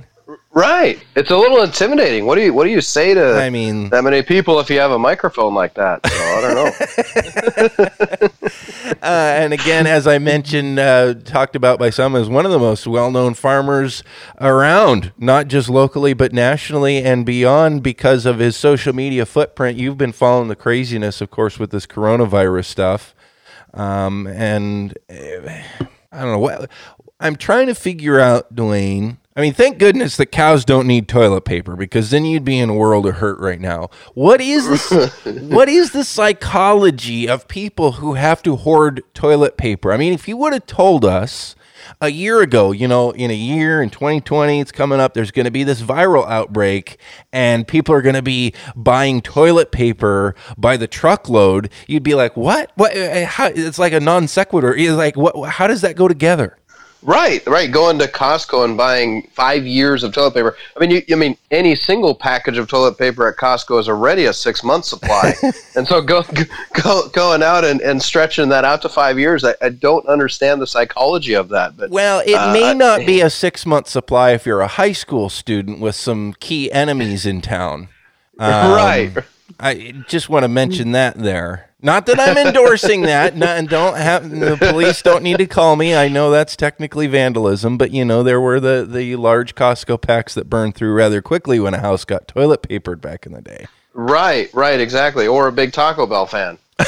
Right. 0.53 1.01
It's 1.15 1.31
a 1.31 1.37
little 1.37 1.61
intimidating. 1.61 2.25
What 2.25 2.35
do 2.35 2.41
you 2.41 2.53
What 2.53 2.65
do 2.65 2.71
you 2.71 2.81
say 2.81 3.13
to? 3.13 3.35
I 3.35 3.49
mean, 3.49 3.89
that 3.89 4.03
many 4.03 4.21
people 4.21 4.59
if 4.59 4.69
you 4.69 4.79
have 4.79 4.91
a 4.91 4.99
microphone 4.99 5.53
like 5.53 5.75
that. 5.75 6.05
So 6.05 6.13
I 6.13 6.41
don't 6.41 6.55
know. 6.55 6.71
uh, 9.01 9.05
and 9.05 9.53
again, 9.53 9.87
as 9.87 10.07
I 10.07 10.17
mentioned, 10.17 10.77
uh, 10.77 11.13
talked 11.13 11.55
about 11.55 11.79
by 11.79 11.89
some 11.89 12.17
as 12.17 12.27
one 12.27 12.45
of 12.45 12.51
the 12.51 12.59
most 12.59 12.85
well 12.85 13.11
known 13.11 13.33
farmers 13.33 14.03
around, 14.41 15.13
not 15.17 15.47
just 15.47 15.69
locally 15.69 16.13
but 16.13 16.33
nationally 16.33 16.97
and 16.97 17.25
beyond, 17.25 17.81
because 17.81 18.25
of 18.25 18.39
his 18.39 18.57
social 18.57 18.91
media 18.91 19.25
footprint. 19.25 19.77
You've 19.77 19.97
been 19.97 20.11
following 20.11 20.49
the 20.49 20.57
craziness, 20.57 21.21
of 21.21 21.31
course, 21.31 21.59
with 21.59 21.71
this 21.71 21.85
coronavirus 21.85 22.65
stuff, 22.65 23.15
um, 23.73 24.27
and 24.27 24.97
uh, 25.09 25.47
I 26.11 26.21
don't 26.21 26.33
know 26.33 26.39
what 26.39 26.69
I'm 27.21 27.37
trying 27.37 27.67
to 27.67 27.75
figure 27.75 28.19
out, 28.19 28.53
Dwayne 28.53 29.15
I 29.33 29.39
mean, 29.39 29.53
thank 29.53 29.77
goodness 29.77 30.17
that 30.17 30.25
cows 30.25 30.65
don't 30.65 30.85
need 30.85 31.07
toilet 31.07 31.45
paper 31.45 31.77
because 31.77 32.09
then 32.09 32.25
you'd 32.25 32.43
be 32.43 32.59
in 32.59 32.69
a 32.69 32.73
world 32.73 33.05
of 33.05 33.15
hurt 33.15 33.39
right 33.39 33.61
now. 33.61 33.89
What 34.13 34.41
is 34.41 34.67
this? 34.67 35.23
what 35.49 35.69
is 35.69 35.91
the 35.91 36.03
psychology 36.03 37.29
of 37.29 37.47
people 37.47 37.93
who 37.93 38.15
have 38.15 38.43
to 38.43 38.57
hoard 38.57 39.03
toilet 39.13 39.55
paper? 39.55 39.93
I 39.93 39.97
mean, 39.97 40.11
if 40.11 40.27
you 40.27 40.35
would 40.35 40.51
have 40.51 40.65
told 40.65 41.05
us 41.05 41.55
a 42.01 42.09
year 42.09 42.41
ago, 42.41 42.73
you 42.73 42.89
know, 42.89 43.11
in 43.11 43.31
a 43.31 43.35
year 43.35 43.81
in 43.81 43.89
2020, 43.89 44.59
it's 44.59 44.71
coming 44.71 44.99
up, 44.99 45.13
there's 45.13 45.31
going 45.31 45.45
to 45.45 45.51
be 45.51 45.63
this 45.63 45.81
viral 45.81 46.27
outbreak 46.27 46.99
and 47.31 47.65
people 47.65 47.95
are 47.95 48.01
going 48.01 48.15
to 48.15 48.21
be 48.21 48.53
buying 48.75 49.21
toilet 49.21 49.71
paper 49.71 50.35
by 50.57 50.75
the 50.75 50.87
truckload, 50.87 51.71
you'd 51.87 52.03
be 52.03 52.15
like, 52.15 52.35
what? 52.35 52.71
What? 52.75 52.95
Uh, 52.97 53.25
how? 53.25 53.47
It's 53.47 53.79
like 53.79 53.93
a 53.93 53.99
non 54.01 54.27
sequitur. 54.27 54.75
It's 54.75 54.91
like, 54.91 55.15
what? 55.15 55.49
How 55.51 55.67
does 55.67 55.81
that 55.81 55.95
go 55.95 56.09
together? 56.09 56.57
Right, 57.03 57.45
right. 57.47 57.71
Going 57.71 57.97
to 57.99 58.07
Costco 58.07 58.63
and 58.63 58.77
buying 58.77 59.23
five 59.33 59.65
years 59.65 60.03
of 60.03 60.13
toilet 60.13 60.35
paper. 60.35 60.55
I 60.75 60.79
mean, 60.79 60.91
you, 60.91 61.01
I 61.11 61.15
mean, 61.15 61.35
any 61.49 61.75
single 61.75 62.13
package 62.13 62.57
of 62.57 62.67
toilet 62.67 62.97
paper 62.97 63.27
at 63.27 63.37
Costco 63.37 63.79
is 63.79 63.89
already 63.89 64.25
a 64.25 64.33
six 64.33 64.63
month 64.63 64.85
supply, 64.85 65.33
and 65.75 65.87
so 65.87 66.01
go, 66.01 66.23
go, 66.81 67.09
going 67.09 67.41
out 67.41 67.65
and, 67.65 67.81
and 67.81 68.01
stretching 68.01 68.49
that 68.49 68.65
out 68.65 68.83
to 68.83 68.89
five 68.89 69.17
years. 69.17 69.43
I, 69.43 69.55
I 69.61 69.69
don't 69.69 70.05
understand 70.07 70.61
the 70.61 70.67
psychology 70.67 71.33
of 71.33 71.49
that. 71.49 71.75
But 71.75 71.89
well, 71.89 72.21
it 72.25 72.35
uh, 72.35 72.53
may 72.53 72.73
not 72.73 72.99
be 73.05 73.21
a 73.21 73.29
six 73.31 73.65
month 73.65 73.87
supply 73.87 74.31
if 74.31 74.45
you're 74.45 74.61
a 74.61 74.67
high 74.67 74.93
school 74.93 75.29
student 75.29 75.79
with 75.79 75.95
some 75.95 76.33
key 76.39 76.71
enemies 76.71 77.25
in 77.25 77.41
town. 77.41 77.89
Um, 78.39 78.71
right. 78.71 79.13
I 79.61 79.93
just 80.07 80.27
want 80.27 80.43
to 80.43 80.47
mention 80.47 80.91
that 80.93 81.17
there. 81.17 81.69
Not 81.83 82.05
that 82.07 82.19
I'm 82.19 82.37
endorsing 82.37 83.03
that, 83.03 83.35
not, 83.35 83.57
and 83.57 83.67
don't 83.69 83.97
have 83.97 84.29
the 84.29 84.55
police 84.55 85.01
don't 85.01 85.23
need 85.23 85.37
to 85.37 85.47
call 85.47 85.75
me. 85.75 85.95
I 85.95 86.09
know 86.09 86.29
that's 86.29 86.55
technically 86.55 87.07
vandalism, 87.07 87.77
but 87.77 87.91
you 87.91 88.05
know 88.05 88.23
there 88.23 88.41
were 88.41 88.59
the 88.59 88.87
the 88.87 89.15
large 89.15 89.55
Costco 89.55 90.01
packs 90.01 90.33
that 90.35 90.49
burned 90.49 90.75
through 90.75 90.93
rather 90.93 91.21
quickly 91.21 91.59
when 91.59 91.73
a 91.73 91.79
house 91.79 92.05
got 92.05 92.27
toilet 92.27 92.61
papered 92.61 93.01
back 93.01 93.25
in 93.25 93.33
the 93.33 93.41
day. 93.41 93.67
Right, 93.93 94.53
right, 94.53 94.79
exactly. 94.79 95.27
Or 95.27 95.47
a 95.47 95.51
big 95.51 95.73
Taco 95.73 96.05
Bell 96.07 96.25
fan. 96.25 96.57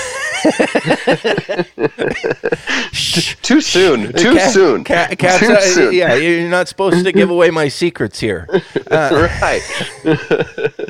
too 3.41 3.61
soon. 3.61 4.13
Too 4.13 4.35
cat, 4.35 4.51
soon. 4.51 4.83
Cat, 4.83 5.17
cats, 5.19 5.39
too 5.39 5.53
uh, 5.53 5.61
soon. 5.61 5.93
Yeah, 5.93 6.15
you're 6.15 6.49
not 6.49 6.67
supposed 6.67 7.05
to 7.05 7.11
give 7.11 7.29
away 7.29 7.49
my 7.51 7.67
secrets 7.67 8.19
here. 8.19 8.47
Uh, 8.91 9.27
right. 9.41 9.61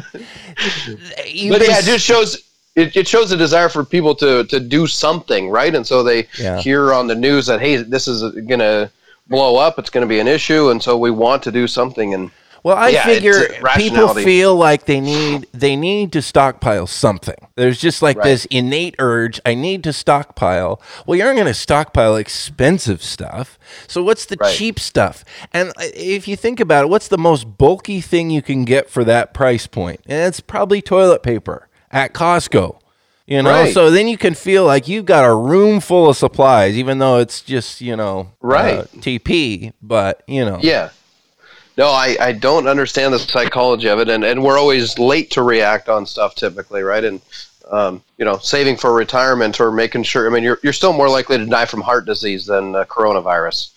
but 0.87 1.27
yeah, 1.27 1.79
it 1.79 1.85
just 1.85 2.05
shows 2.05 2.49
it, 2.75 2.95
it 2.95 3.07
shows 3.07 3.31
a 3.31 3.37
desire 3.37 3.69
for 3.69 3.83
people 3.83 4.15
to 4.15 4.43
to 4.45 4.59
do 4.59 4.87
something, 4.87 5.49
right? 5.49 5.73
And 5.73 5.85
so 5.85 6.03
they 6.03 6.27
yeah. 6.39 6.59
hear 6.59 6.93
on 6.93 7.07
the 7.07 7.15
news 7.15 7.45
that 7.47 7.61
hey, 7.61 7.77
this 7.77 8.07
is 8.07 8.21
going 8.45 8.59
to 8.59 8.91
blow 9.27 9.57
up. 9.57 9.79
It's 9.79 9.89
going 9.89 10.03
to 10.03 10.09
be 10.09 10.19
an 10.19 10.27
issue, 10.27 10.69
and 10.69 10.81
so 10.81 10.97
we 10.97 11.11
want 11.11 11.43
to 11.43 11.51
do 11.51 11.67
something. 11.67 12.13
And 12.13 12.31
well, 12.63 12.77
I 12.77 12.89
yeah, 12.89 13.03
figure 13.03 13.49
people 13.75 14.13
feel 14.13 14.55
like 14.55 14.85
they 14.85 15.01
need 15.01 15.47
they 15.51 15.75
need 15.75 16.13
to 16.13 16.21
stockpile 16.21 16.87
something. 16.87 17.35
There's 17.55 17.77
just 17.77 18.01
like 18.01 18.17
right. 18.17 18.23
this 18.23 18.45
innate 18.45 18.95
urge. 18.99 19.41
I 19.45 19.53
need 19.53 19.83
to 19.83 19.91
stockpile. 19.91 20.81
Well, 21.05 21.17
you 21.17 21.25
aren't 21.25 21.35
going 21.35 21.47
to 21.47 21.53
stockpile 21.53 22.15
expensive 22.15 23.03
stuff. 23.03 23.59
So 23.87 24.01
what's 24.01 24.25
the 24.25 24.37
right. 24.39 24.55
cheap 24.55 24.79
stuff? 24.79 25.25
And 25.51 25.69
uh, 25.71 25.91
if 25.93 26.25
you 26.25 26.37
think 26.37 26.61
about 26.61 26.85
it, 26.85 26.87
what's 26.87 27.09
the 27.09 27.17
most 27.17 27.57
bulky 27.57 27.99
thing 27.99 28.29
you 28.29 28.41
can 28.41 28.63
get 28.63 28.89
for 28.89 29.03
that 29.03 29.33
price 29.33 29.67
point? 29.67 29.99
And 30.05 30.27
it's 30.29 30.39
probably 30.39 30.81
toilet 30.81 31.21
paper 31.21 31.67
at 31.91 32.13
Costco. 32.13 32.79
You 33.25 33.41
know, 33.41 33.51
right. 33.51 33.73
so 33.73 33.89
then 33.89 34.07
you 34.07 34.17
can 34.17 34.35
feel 34.35 34.65
like 34.65 34.87
you've 34.87 35.05
got 35.05 35.25
a 35.25 35.33
room 35.33 35.79
full 35.79 36.09
of 36.09 36.17
supplies, 36.17 36.77
even 36.77 36.99
though 36.99 37.19
it's 37.19 37.41
just 37.41 37.81
you 37.81 37.95
know, 37.95 38.31
right 38.41 38.79
uh, 38.79 38.83
TP. 38.83 39.73
But 39.81 40.23
you 40.27 40.45
know, 40.45 40.59
yeah. 40.61 40.89
No, 41.77 41.87
I, 41.87 42.15
I 42.19 42.31
don't 42.33 42.67
understand 42.67 43.13
the 43.13 43.19
psychology 43.19 43.87
of 43.87 43.99
it, 43.99 44.07
and, 44.07 44.23
and 44.23 44.43
we're 44.43 44.59
always 44.59 44.99
late 44.99 45.31
to 45.31 45.41
react 45.41 45.89
on 45.89 46.05
stuff 46.05 46.35
typically, 46.35 46.83
right? 46.83 47.03
And 47.03 47.21
um, 47.71 48.03
you 48.17 48.25
know, 48.25 48.37
saving 48.37 48.77
for 48.77 48.93
retirement 48.93 49.59
or 49.59 49.71
making 49.71 50.03
sure. 50.03 50.27
I 50.27 50.33
mean, 50.33 50.43
you're 50.43 50.59
you're 50.61 50.73
still 50.73 50.93
more 50.93 51.09
likely 51.09 51.37
to 51.37 51.45
die 51.45 51.65
from 51.65 51.81
heart 51.81 52.05
disease 52.05 52.45
than 52.45 52.75
uh, 52.75 52.85
coronavirus. 52.85 53.71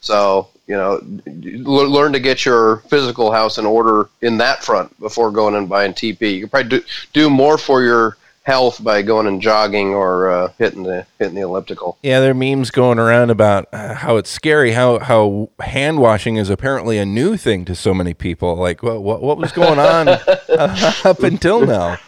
So 0.00 0.48
you 0.66 0.76
know, 0.76 1.00
learn 1.26 2.12
to 2.12 2.20
get 2.20 2.44
your 2.44 2.78
physical 2.88 3.32
house 3.32 3.58
in 3.58 3.66
order 3.66 4.08
in 4.20 4.38
that 4.38 4.64
front 4.64 4.98
before 5.00 5.30
going 5.30 5.54
and 5.54 5.68
buying 5.68 5.92
TP. 5.92 6.34
You 6.34 6.40
can 6.40 6.48
probably 6.48 6.78
do, 6.78 6.84
do 7.12 7.28
more 7.28 7.58
for 7.58 7.82
your 7.82 8.16
health 8.42 8.82
by 8.82 9.02
going 9.02 9.26
and 9.26 9.40
jogging 9.40 9.94
or 9.94 10.30
uh, 10.30 10.52
hitting 10.58 10.82
the 10.82 11.06
hitting 11.18 11.34
the 11.34 11.42
elliptical. 11.42 11.98
Yeah, 12.02 12.20
there 12.20 12.32
are 12.32 12.34
memes 12.34 12.70
going 12.70 12.98
around 12.98 13.30
about 13.30 13.68
uh, 13.72 13.94
how 13.94 14.16
it's 14.16 14.30
scary 14.30 14.72
how 14.72 14.98
how 14.98 15.50
hand 15.60 15.98
washing 15.98 16.36
is 16.36 16.50
apparently 16.50 16.98
a 16.98 17.06
new 17.06 17.36
thing 17.36 17.64
to 17.66 17.74
so 17.74 17.94
many 17.94 18.14
people. 18.14 18.56
Like, 18.56 18.82
well, 18.82 19.02
what 19.02 19.22
what 19.22 19.38
was 19.38 19.52
going 19.52 19.78
on 19.78 20.08
up 20.48 21.20
until 21.20 21.64
now? 21.66 21.98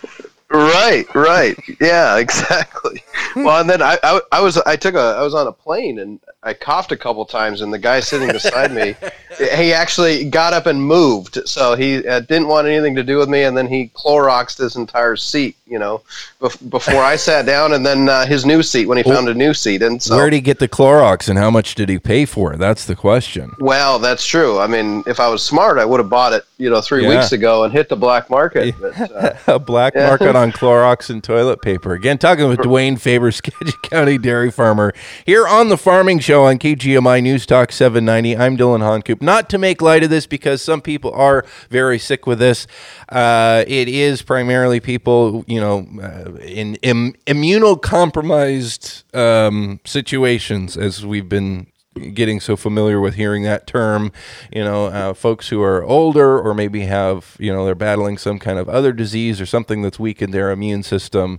Right, 0.55 1.05
right. 1.17 1.59
Yeah, 1.81 2.17
exactly. 2.19 3.03
Well, 3.35 3.61
and 3.61 3.69
then 3.69 3.83
I, 3.83 3.99
I, 4.05 4.21
I 4.31 4.41
was 4.41 4.57
I 4.59 4.77
took 4.77 4.95
a 4.95 5.17
I 5.19 5.23
was 5.23 5.35
on 5.35 5.49
a 5.49 5.53
plane 5.53 5.99
and 5.99 6.21
I 6.45 6.53
coughed 6.53 6.93
a 6.93 6.97
couple 6.97 7.25
times, 7.25 7.63
and 7.63 7.73
the 7.73 7.79
guy 7.79 8.01
sitting 8.01 8.29
beside 8.29 8.71
me, 8.71 8.95
he 9.57 9.73
actually 9.73 10.27
got 10.27 10.53
up 10.53 10.67
and 10.67 10.81
moved. 10.81 11.39
So 11.49 11.75
he 11.75 12.07
uh, 12.07 12.21
didn't 12.21 12.49
want 12.49 12.67
anything 12.67 12.95
to 12.97 13.03
do 13.03 13.17
with 13.17 13.31
me, 13.31 13.45
and 13.45 13.57
then 13.57 13.67
he 13.67 13.89
Cloroxed 13.95 14.59
his 14.59 14.77
entire 14.77 15.17
seat, 15.17 15.57
you 15.67 15.79
know, 15.79 16.03
bef- 16.41 16.69
before 16.69 17.03
I 17.03 17.17
sat 17.17 17.47
down, 17.47 17.73
and 17.73 17.85
then 17.85 18.11
uh, 18.11 18.27
his 18.27 18.45
new 18.45 18.63
seat 18.63 18.87
when 18.87 18.99
he 18.99 19.03
found 19.03 19.29
a 19.29 19.35
new 19.35 19.55
seat. 19.55 19.83
And 19.83 20.03
so, 20.03 20.17
where 20.17 20.29
did 20.29 20.37
he 20.37 20.43
get 20.43 20.59
the 20.59 20.69
Clorox, 20.69 21.31
and 21.31 21.39
how 21.39 21.51
much 21.51 21.75
did 21.75 21.89
he 21.89 21.99
pay 21.99 22.27
for 22.27 22.53
it? 22.53 22.59
That's 22.59 22.85
the 22.85 22.95
question. 22.95 23.51
Well, 23.59 23.99
that's 23.99 24.27
true. 24.27 24.59
I 24.59 24.67
mean, 24.67 25.03
if 25.07 25.21
I 25.21 25.29
was 25.29 25.43
smart, 25.43 25.79
I 25.79 25.87
would 25.87 25.99
have 25.99 26.11
bought 26.11 26.35
it, 26.35 26.45
you 26.57 26.71
know, 26.71 26.81
three 26.81 27.03
yeah. 27.03 27.09
weeks 27.09 27.33
ago 27.33 27.65
and 27.65 27.73
hit 27.73 27.89
the 27.89 27.97
black 27.97 28.31
market. 28.31 28.75
But, 28.81 29.11
uh, 29.11 29.35
a 29.55 29.59
black 29.59 29.95
yeah. 29.95 30.07
market 30.07 30.37
on 30.37 30.53
Clorox 30.53 31.11
and 31.11 31.23
toilet 31.23 31.61
paper. 31.63 31.95
Again, 31.95 32.19
talking 32.19 32.49
with 32.49 32.61
Dwayne 32.61 32.99
Faber, 32.99 33.31
Skagit 33.33 33.83
County 33.83 34.19
dairy 34.19 34.51
farmer, 34.51 34.95
here 35.27 35.47
on 35.47 35.69
the 35.69 35.77
Farming 35.77 36.21
Show 36.21 36.45
on 36.45 36.59
KGMI 36.59 37.23
News 37.23 37.45
Talk 37.47 37.73
790. 37.73 38.37
I'm 38.37 38.57
Dillon 38.57 38.83
Honcoop. 38.83 39.21
Not 39.21 39.51
to 39.51 39.59
make 39.59 39.83
light 39.83 40.05
of 40.05 40.11
this 40.11 40.27
because 40.27 40.63
some 40.63 40.81
people 40.81 41.13
are 41.13 41.45
very 41.71 41.99
sick 41.99 42.27
with 42.27 42.39
this. 42.39 42.67
Uh, 43.09 43.65
it 43.67 43.89
is 43.89 44.23
primarily 44.23 44.79
people, 44.79 45.45
you 45.49 45.61
know, 45.61 45.89
uh, 46.01 46.35
in, 46.37 46.77
in 46.77 47.17
immunocompromised 47.27 49.15
um, 49.15 49.81
situations, 49.85 50.77
as 50.77 51.05
we've 51.05 51.29
been 51.29 51.67
getting 52.13 52.41
so 52.41 52.57
familiar 52.57 53.01
with 53.01 53.15
hearing 53.15 53.45
that 53.45 53.67
term 53.67 54.11
you 54.53 54.63
know 54.63 54.87
uh, 54.87 55.15
folks 55.15 55.49
who 55.49 55.63
are 55.63 55.83
older 55.85 56.41
or 56.41 56.55
maybe 56.55 56.81
have 56.81 57.37
you 57.39 57.53
know 57.53 57.65
they're 57.65 57.75
battling 57.75 58.19
some 58.19 58.39
kind 58.39 58.59
of 58.59 58.69
other 58.69 58.93
disease 58.93 59.41
or 59.41 59.47
something 59.47 59.83
that's 59.83 59.99
weakened 59.99 60.33
their 60.33 60.51
immune 60.51 60.83
system. 60.83 61.39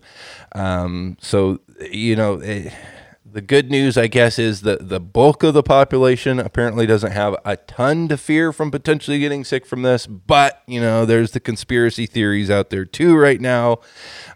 Um, 0.53 1.17
so 1.19 1.59
you 1.91 2.15
know 2.15 2.35
it, 2.35 2.73
the 3.35 3.41
good 3.41 3.69
news, 3.69 3.97
I 3.97 4.07
guess, 4.07 4.39
is 4.39 4.61
that 4.61 4.87
the 4.87 5.01
bulk 5.01 5.43
of 5.43 5.53
the 5.53 5.61
population 5.61 6.39
apparently 6.39 6.85
doesn't 6.85 7.11
have 7.11 7.35
a 7.43 7.57
ton 7.57 8.07
to 8.07 8.15
fear 8.15 8.53
from 8.53 8.71
potentially 8.71 9.19
getting 9.19 9.43
sick 9.43 9.65
from 9.65 9.81
this. 9.81 10.07
But, 10.07 10.63
you 10.67 10.79
know, 10.79 11.05
there's 11.05 11.31
the 11.31 11.41
conspiracy 11.41 12.05
theories 12.05 12.49
out 12.49 12.69
there 12.69 12.85
too 12.85 13.17
right 13.17 13.41
now, 13.41 13.79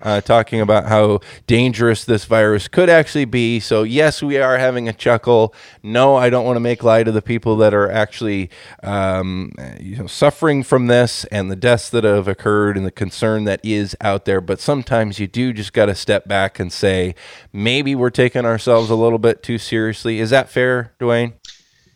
uh, 0.01 0.19
talking 0.19 0.59
about 0.59 0.87
how 0.87 1.21
dangerous 1.47 2.03
this 2.03 2.25
virus 2.25 2.67
could 2.67 2.89
actually 2.89 3.23
be. 3.23 3.61
So, 3.61 3.83
yes, 3.83 4.21
we 4.21 4.37
are 4.37 4.57
having 4.57 4.89
a 4.89 4.93
chuckle. 4.93 5.55
No, 5.81 6.17
I 6.17 6.29
don't 6.29 6.43
want 6.43 6.57
to 6.57 6.61
make 6.61 6.83
light 6.83 7.07
of 7.07 7.13
the 7.13 7.21
people 7.21 7.55
that 7.55 7.73
are 7.73 7.89
actually 7.89 8.49
um, 8.83 9.53
you 9.79 9.95
know, 9.95 10.07
suffering 10.07 10.61
from 10.61 10.87
this 10.87 11.23
and 11.31 11.49
the 11.49 11.55
deaths 11.55 11.89
that 11.91 12.03
have 12.03 12.27
occurred 12.27 12.75
and 12.75 12.85
the 12.85 12.91
concern 12.91 13.45
that 13.45 13.61
is 13.63 13.95
out 14.01 14.25
there. 14.25 14.41
But 14.41 14.59
sometimes 14.59 15.19
you 15.19 15.27
do 15.27 15.53
just 15.53 15.71
got 15.71 15.85
to 15.85 15.95
step 15.95 16.27
back 16.27 16.59
and 16.59 16.73
say, 16.73 17.15
maybe 17.53 17.95
we're 17.95 18.09
taking 18.09 18.43
ourselves 18.43 18.88
a 18.89 18.95
little 18.95 19.19
bit 19.19 19.43
too 19.43 19.57
seriously. 19.57 20.19
Is 20.19 20.29
that 20.29 20.49
fair, 20.49 20.91
Dwayne? 20.99 21.33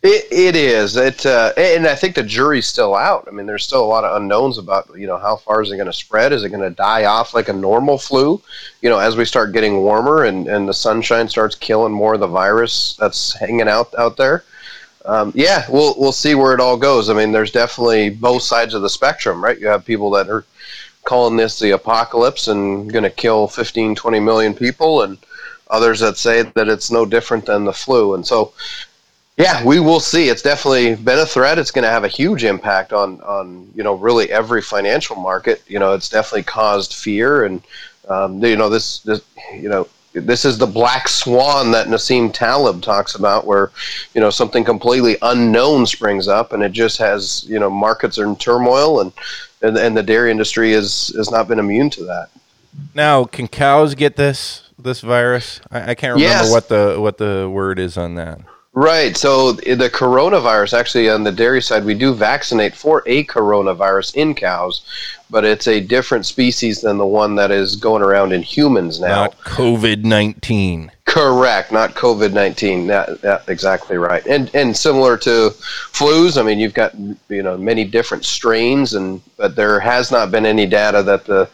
It, 0.04 0.26
it 0.30 0.54
is. 0.54 0.96
It 0.96 1.24
uh, 1.24 1.54
and 1.56 1.86
I 1.86 1.94
think 1.94 2.14
the 2.14 2.22
jury's 2.22 2.66
still 2.66 2.94
out. 2.94 3.26
I 3.26 3.30
mean, 3.30 3.46
there's 3.46 3.64
still 3.64 3.82
a 3.82 3.86
lot 3.86 4.04
of 4.04 4.14
unknowns 4.14 4.58
about 4.58 4.90
you 4.98 5.06
know 5.06 5.16
how 5.16 5.36
far 5.36 5.62
is 5.62 5.72
it 5.72 5.76
going 5.76 5.86
to 5.86 5.94
spread? 5.94 6.30
Is 6.30 6.44
it 6.44 6.50
going 6.50 6.60
to 6.60 6.76
die 6.76 7.06
off 7.06 7.32
like 7.32 7.48
a 7.48 7.54
normal 7.54 7.96
flu? 7.96 8.42
You 8.82 8.90
know, 8.90 8.98
as 8.98 9.16
we 9.16 9.24
start 9.24 9.54
getting 9.54 9.78
warmer 9.78 10.24
and, 10.24 10.46
and 10.46 10.68
the 10.68 10.74
sunshine 10.74 11.26
starts 11.26 11.54
killing 11.54 11.90
more 11.92 12.12
of 12.12 12.20
the 12.20 12.26
virus 12.26 12.96
that's 13.00 13.32
hanging 13.32 13.66
out 13.66 13.94
out 13.96 14.18
there. 14.18 14.44
Um, 15.06 15.32
yeah, 15.34 15.64
we'll 15.70 15.94
we'll 15.96 16.12
see 16.12 16.34
where 16.34 16.52
it 16.52 16.60
all 16.60 16.76
goes. 16.76 17.08
I 17.08 17.14
mean, 17.14 17.32
there's 17.32 17.50
definitely 17.50 18.10
both 18.10 18.42
sides 18.42 18.74
of 18.74 18.82
the 18.82 18.90
spectrum, 18.90 19.42
right? 19.42 19.58
You 19.58 19.68
have 19.68 19.86
people 19.86 20.10
that 20.10 20.28
are 20.28 20.44
calling 21.04 21.36
this 21.36 21.58
the 21.58 21.70
apocalypse 21.70 22.48
and 22.48 22.92
going 22.92 23.04
to 23.04 23.10
kill 23.10 23.48
15, 23.48 23.94
20 23.94 24.20
million 24.20 24.52
people, 24.52 25.00
and 25.00 25.16
others 25.68 26.00
that 26.00 26.16
say 26.16 26.42
that 26.42 26.68
it's 26.68 26.90
no 26.90 27.06
different 27.06 27.46
than 27.46 27.64
the 27.64 27.72
flu. 27.72 28.14
And 28.14 28.26
so, 28.26 28.52
yeah, 29.36 29.64
we 29.64 29.80
will 29.80 30.00
see. 30.00 30.28
It's 30.28 30.42
definitely 30.42 30.94
been 30.94 31.18
a 31.18 31.26
threat. 31.26 31.58
It's 31.58 31.70
going 31.70 31.84
to 31.84 31.90
have 31.90 32.04
a 32.04 32.08
huge 32.08 32.44
impact 32.44 32.92
on 32.92 33.20
on 33.22 33.70
you 33.74 33.82
know 33.82 33.94
really 33.94 34.30
every 34.30 34.62
financial 34.62 35.16
market. 35.16 35.62
You 35.66 35.78
know, 35.78 35.92
it's 35.92 36.08
definitely 36.08 36.44
caused 36.44 36.94
fear, 36.94 37.44
and 37.44 37.62
um, 38.08 38.42
you 38.44 38.56
know 38.56 38.68
this 38.68 39.00
this 39.00 39.22
you 39.52 39.68
know 39.68 39.88
this 40.12 40.44
is 40.44 40.56
the 40.56 40.66
black 40.66 41.08
swan 41.08 41.72
that 41.72 41.88
Nassim 41.88 42.32
Taleb 42.32 42.80
talks 42.80 43.16
about, 43.16 43.44
where 43.44 43.72
you 44.14 44.20
know 44.20 44.30
something 44.30 44.62
completely 44.62 45.16
unknown 45.22 45.86
springs 45.86 46.28
up, 46.28 46.52
and 46.52 46.62
it 46.62 46.72
just 46.72 46.98
has 46.98 47.44
you 47.48 47.58
know 47.58 47.68
markets 47.68 48.18
are 48.18 48.26
in 48.26 48.36
turmoil, 48.36 49.00
and 49.00 49.12
and, 49.62 49.76
and 49.76 49.96
the 49.96 50.02
dairy 50.02 50.30
industry 50.30 50.72
is 50.72 51.12
has 51.16 51.30
not 51.30 51.48
been 51.48 51.58
immune 51.58 51.90
to 51.90 52.04
that. 52.04 52.28
Now, 52.94 53.24
can 53.24 53.48
cows 53.48 53.94
get 53.94 54.16
this? 54.16 54.63
This 54.84 55.00
virus? 55.00 55.60
I, 55.70 55.90
I 55.90 55.94
can't 55.94 56.14
remember 56.14 56.20
yes. 56.20 56.50
what 56.50 56.68
the 56.68 56.96
what 56.98 57.18
the 57.18 57.50
word 57.52 57.78
is 57.78 57.96
on 57.96 58.14
that. 58.14 58.40
Right. 58.76 59.16
So 59.16 59.52
the 59.52 59.88
coronavirus, 59.88 60.76
actually, 60.76 61.08
on 61.08 61.22
the 61.22 61.30
dairy 61.30 61.62
side, 61.62 61.84
we 61.84 61.94
do 61.94 62.12
vaccinate 62.12 62.74
for 62.74 63.04
a 63.06 63.24
coronavirus 63.26 64.16
in 64.16 64.34
cows, 64.34 64.82
but 65.30 65.44
it's 65.44 65.68
a 65.68 65.78
different 65.80 66.26
species 66.26 66.80
than 66.80 66.98
the 66.98 67.06
one 67.06 67.36
that 67.36 67.52
is 67.52 67.76
going 67.76 68.02
around 68.02 68.32
in 68.32 68.42
humans 68.42 68.98
now. 68.98 69.26
Not 69.26 69.38
COVID 69.42 70.02
nineteen. 70.02 70.90
Correct, 71.04 71.70
not 71.70 71.94
COVID 71.94 72.32
nineteen. 72.32 72.88
That, 72.88 73.20
that 73.20 73.48
exactly 73.48 73.96
right. 73.96 74.26
And 74.26 74.52
and 74.56 74.76
similar 74.76 75.16
to 75.18 75.50
flus, 75.92 76.36
I 76.36 76.42
mean, 76.42 76.58
you've 76.58 76.74
got 76.74 76.96
you 77.28 77.44
know 77.44 77.56
many 77.56 77.84
different 77.84 78.24
strains, 78.24 78.94
and 78.94 79.20
but 79.36 79.54
there 79.54 79.78
has 79.78 80.10
not 80.10 80.32
been 80.32 80.46
any 80.46 80.66
data 80.66 81.00
that 81.04 81.26
the 81.26 81.48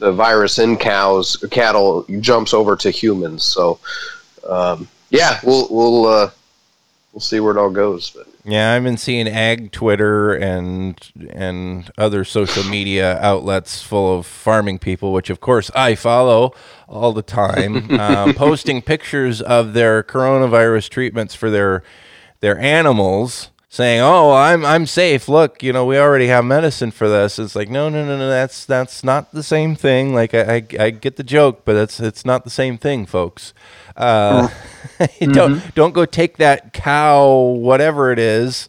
the 0.00 0.12
virus 0.12 0.58
in 0.58 0.76
cows, 0.76 1.36
cattle 1.50 2.04
jumps 2.20 2.52
over 2.52 2.74
to 2.76 2.90
humans. 2.90 3.44
So, 3.44 3.78
um, 4.48 4.88
yeah, 5.10 5.38
we'll 5.44 5.68
we'll 5.70 6.06
uh, 6.06 6.30
we'll 7.12 7.20
see 7.20 7.38
where 7.38 7.52
it 7.52 7.58
all 7.58 7.70
goes. 7.70 8.10
But 8.10 8.26
yeah, 8.44 8.72
I've 8.72 8.82
been 8.82 8.96
seeing 8.96 9.28
ag 9.28 9.70
Twitter 9.70 10.34
and 10.34 10.98
and 11.30 11.90
other 11.98 12.24
social 12.24 12.64
media 12.64 13.20
outlets 13.20 13.82
full 13.82 14.18
of 14.18 14.26
farming 14.26 14.78
people, 14.78 15.12
which 15.12 15.30
of 15.30 15.40
course 15.40 15.70
I 15.74 15.94
follow 15.94 16.54
all 16.88 17.12
the 17.12 17.22
time, 17.22 17.90
uh, 17.90 18.32
posting 18.36 18.82
pictures 18.82 19.40
of 19.42 19.74
their 19.74 20.02
coronavirus 20.02 20.88
treatments 20.88 21.34
for 21.34 21.50
their 21.50 21.82
their 22.40 22.58
animals, 22.58 23.49
saying, 23.70 24.00
"Oh, 24.00 24.32
I'm 24.32 24.66
I'm 24.66 24.84
safe. 24.84 25.28
Look, 25.28 25.62
you 25.62 25.72
know, 25.72 25.86
we 25.86 25.96
already 25.96 26.26
have 26.26 26.44
medicine 26.44 26.90
for 26.90 27.08
this." 27.08 27.38
It's 27.38 27.56
like, 27.56 27.70
no, 27.70 27.88
no, 27.88 28.04
no, 28.04 28.18
no. 28.18 28.28
That's 28.28 28.66
that's 28.66 29.02
not 29.02 29.32
the 29.32 29.42
same 29.42 29.74
thing. 29.74 30.12
Like 30.12 30.34
I 30.34 30.56
I, 30.56 30.66
I 30.78 30.90
get 30.90 31.16
the 31.16 31.24
joke, 31.24 31.64
but 31.64 31.76
it's 31.76 31.98
it's 32.00 32.26
not 32.26 32.44
the 32.44 32.50
same 32.50 32.76
thing, 32.76 33.06
folks. 33.06 33.54
Uh, 33.96 34.48
mm-hmm. 34.48 35.32
don't 35.32 35.74
don't 35.74 35.94
go 35.94 36.04
take 36.04 36.36
that 36.36 36.74
cow, 36.74 37.32
whatever 37.32 38.12
it 38.12 38.18
is, 38.18 38.68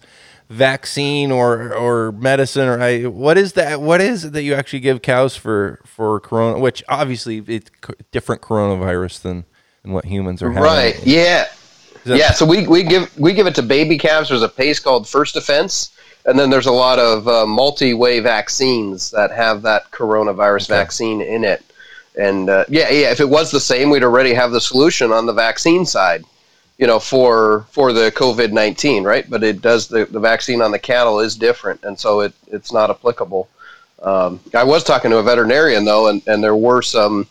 vaccine 0.49 1.31
or 1.31 1.73
or 1.73 2.11
medicine 2.13 2.67
or 2.67 2.79
I, 2.79 3.05
what 3.05 3.37
is 3.37 3.53
that? 3.53 3.81
What 3.81 4.01
is 4.01 4.25
it 4.25 4.33
that 4.33 4.43
you 4.43 4.53
actually 4.53 4.81
give 4.81 5.01
cows 5.01 5.35
for 5.35 5.81
for 5.83 6.19
corona? 6.19 6.59
Which 6.59 6.83
obviously 6.87 7.39
it's 7.47 7.71
different 8.11 8.41
coronavirus 8.41 9.21
than 9.23 9.45
than 9.81 9.93
what 9.93 10.05
humans 10.05 10.43
are 10.43 10.51
having. 10.51 10.63
Right? 10.63 11.03
Yeah. 11.05 11.47
Yeah. 12.05 12.31
So 12.31 12.45
we, 12.45 12.67
we 12.67 12.83
give 12.83 13.17
we 13.19 13.33
give 13.33 13.47
it 13.47 13.55
to 13.55 13.61
baby 13.61 13.97
calves. 13.97 14.29
There's 14.29 14.41
a 14.41 14.49
paste 14.49 14.83
called 14.83 15.07
First 15.07 15.33
Defense, 15.33 15.91
and 16.25 16.37
then 16.37 16.49
there's 16.49 16.67
a 16.67 16.71
lot 16.71 16.99
of 16.99 17.27
uh, 17.27 17.45
multi-way 17.45 18.19
vaccines 18.19 19.11
that 19.11 19.31
have 19.31 19.61
that 19.63 19.91
coronavirus 19.91 20.69
okay. 20.69 20.79
vaccine 20.79 21.21
in 21.21 21.43
it. 21.43 21.63
And 22.17 22.49
uh, 22.49 22.65
yeah, 22.67 22.89
yeah, 22.89 23.11
if 23.11 23.19
it 23.19 23.29
was 23.29 23.51
the 23.51 23.59
same, 23.59 23.89
we'd 23.89 24.03
already 24.03 24.33
have 24.33 24.51
the 24.51 24.59
solution 24.61 25.11
on 25.11 25.25
the 25.25 25.33
vaccine 25.33 25.85
side, 25.85 26.25
you 26.77 26.87
know, 26.87 26.99
for 26.99 27.65
for 27.71 27.93
the 27.93 28.11
COVID 28.11 28.51
nineteen, 28.51 29.03
right? 29.03 29.29
But 29.29 29.43
it 29.43 29.61
does 29.61 29.87
the, 29.87 30.05
the 30.05 30.19
vaccine 30.19 30.61
on 30.61 30.71
the 30.71 30.79
cattle 30.79 31.19
is 31.19 31.35
different, 31.35 31.83
and 31.83 31.97
so 31.97 32.21
it 32.21 32.33
it's 32.47 32.73
not 32.73 32.89
applicable. 32.89 33.47
Um, 34.01 34.39
I 34.55 34.63
was 34.63 34.83
talking 34.83 35.11
to 35.11 35.19
a 35.19 35.23
veterinarian 35.23 35.85
though, 35.85 36.07
and, 36.07 36.21
and 36.27 36.43
there 36.43 36.55
were 36.55 36.81
some 36.81 37.27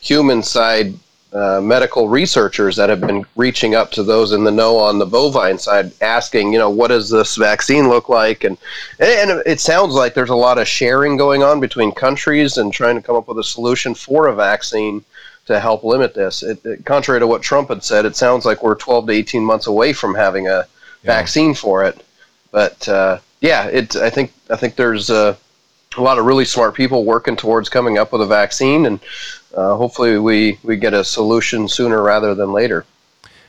human 0.00 0.42
side 0.42 0.94
uh, 1.32 1.60
medical 1.62 2.08
researchers 2.08 2.76
that 2.76 2.90
have 2.90 3.00
been 3.00 3.24
reaching 3.36 3.74
up 3.74 3.90
to 3.90 4.02
those 4.02 4.32
in 4.32 4.44
the 4.44 4.50
know 4.50 4.76
on 4.76 4.98
the 4.98 5.06
bovine 5.06 5.58
side, 5.58 5.90
asking, 6.02 6.52
you 6.52 6.58
know, 6.58 6.68
what 6.68 6.88
does 6.88 7.08
this 7.08 7.36
vaccine 7.36 7.88
look 7.88 8.10
like? 8.10 8.44
And 8.44 8.58
and 8.98 9.42
it 9.46 9.58
sounds 9.58 9.94
like 9.94 10.12
there's 10.12 10.28
a 10.28 10.34
lot 10.34 10.58
of 10.58 10.68
sharing 10.68 11.16
going 11.16 11.42
on 11.42 11.58
between 11.58 11.90
countries 11.92 12.58
and 12.58 12.70
trying 12.70 12.96
to 12.96 13.02
come 13.02 13.16
up 13.16 13.28
with 13.28 13.38
a 13.38 13.44
solution 13.44 13.94
for 13.94 14.26
a 14.26 14.34
vaccine 14.34 15.04
to 15.46 15.58
help 15.58 15.84
limit 15.84 16.14
this. 16.14 16.42
It, 16.42 16.64
it, 16.66 16.84
contrary 16.84 17.20
to 17.20 17.26
what 17.26 17.40
Trump 17.40 17.70
had 17.70 17.82
said, 17.82 18.04
it 18.04 18.14
sounds 18.14 18.44
like 18.44 18.62
we're 18.62 18.74
12 18.74 19.06
to 19.06 19.12
18 19.12 19.42
months 19.42 19.66
away 19.66 19.94
from 19.94 20.14
having 20.14 20.48
a 20.48 20.50
yeah. 20.50 20.66
vaccine 21.02 21.54
for 21.54 21.82
it. 21.84 22.04
But 22.50 22.86
uh, 22.88 23.20
yeah, 23.40 23.68
it. 23.68 23.96
I 23.96 24.10
think 24.10 24.32
I 24.50 24.56
think 24.56 24.76
there's. 24.76 25.10
Uh, 25.10 25.36
a 25.96 26.00
lot 26.00 26.18
of 26.18 26.24
really 26.24 26.46
smart 26.46 26.74
people 26.74 27.04
working 27.04 27.36
towards 27.36 27.68
coming 27.68 27.98
up 27.98 28.12
with 28.12 28.22
a 28.22 28.26
vaccine, 28.26 28.86
and 28.86 28.98
uh, 29.54 29.76
hopefully 29.76 30.18
we, 30.18 30.58
we 30.62 30.76
get 30.76 30.94
a 30.94 31.04
solution 31.04 31.68
sooner 31.68 32.02
rather 32.02 32.34
than 32.34 32.52
later. 32.52 32.84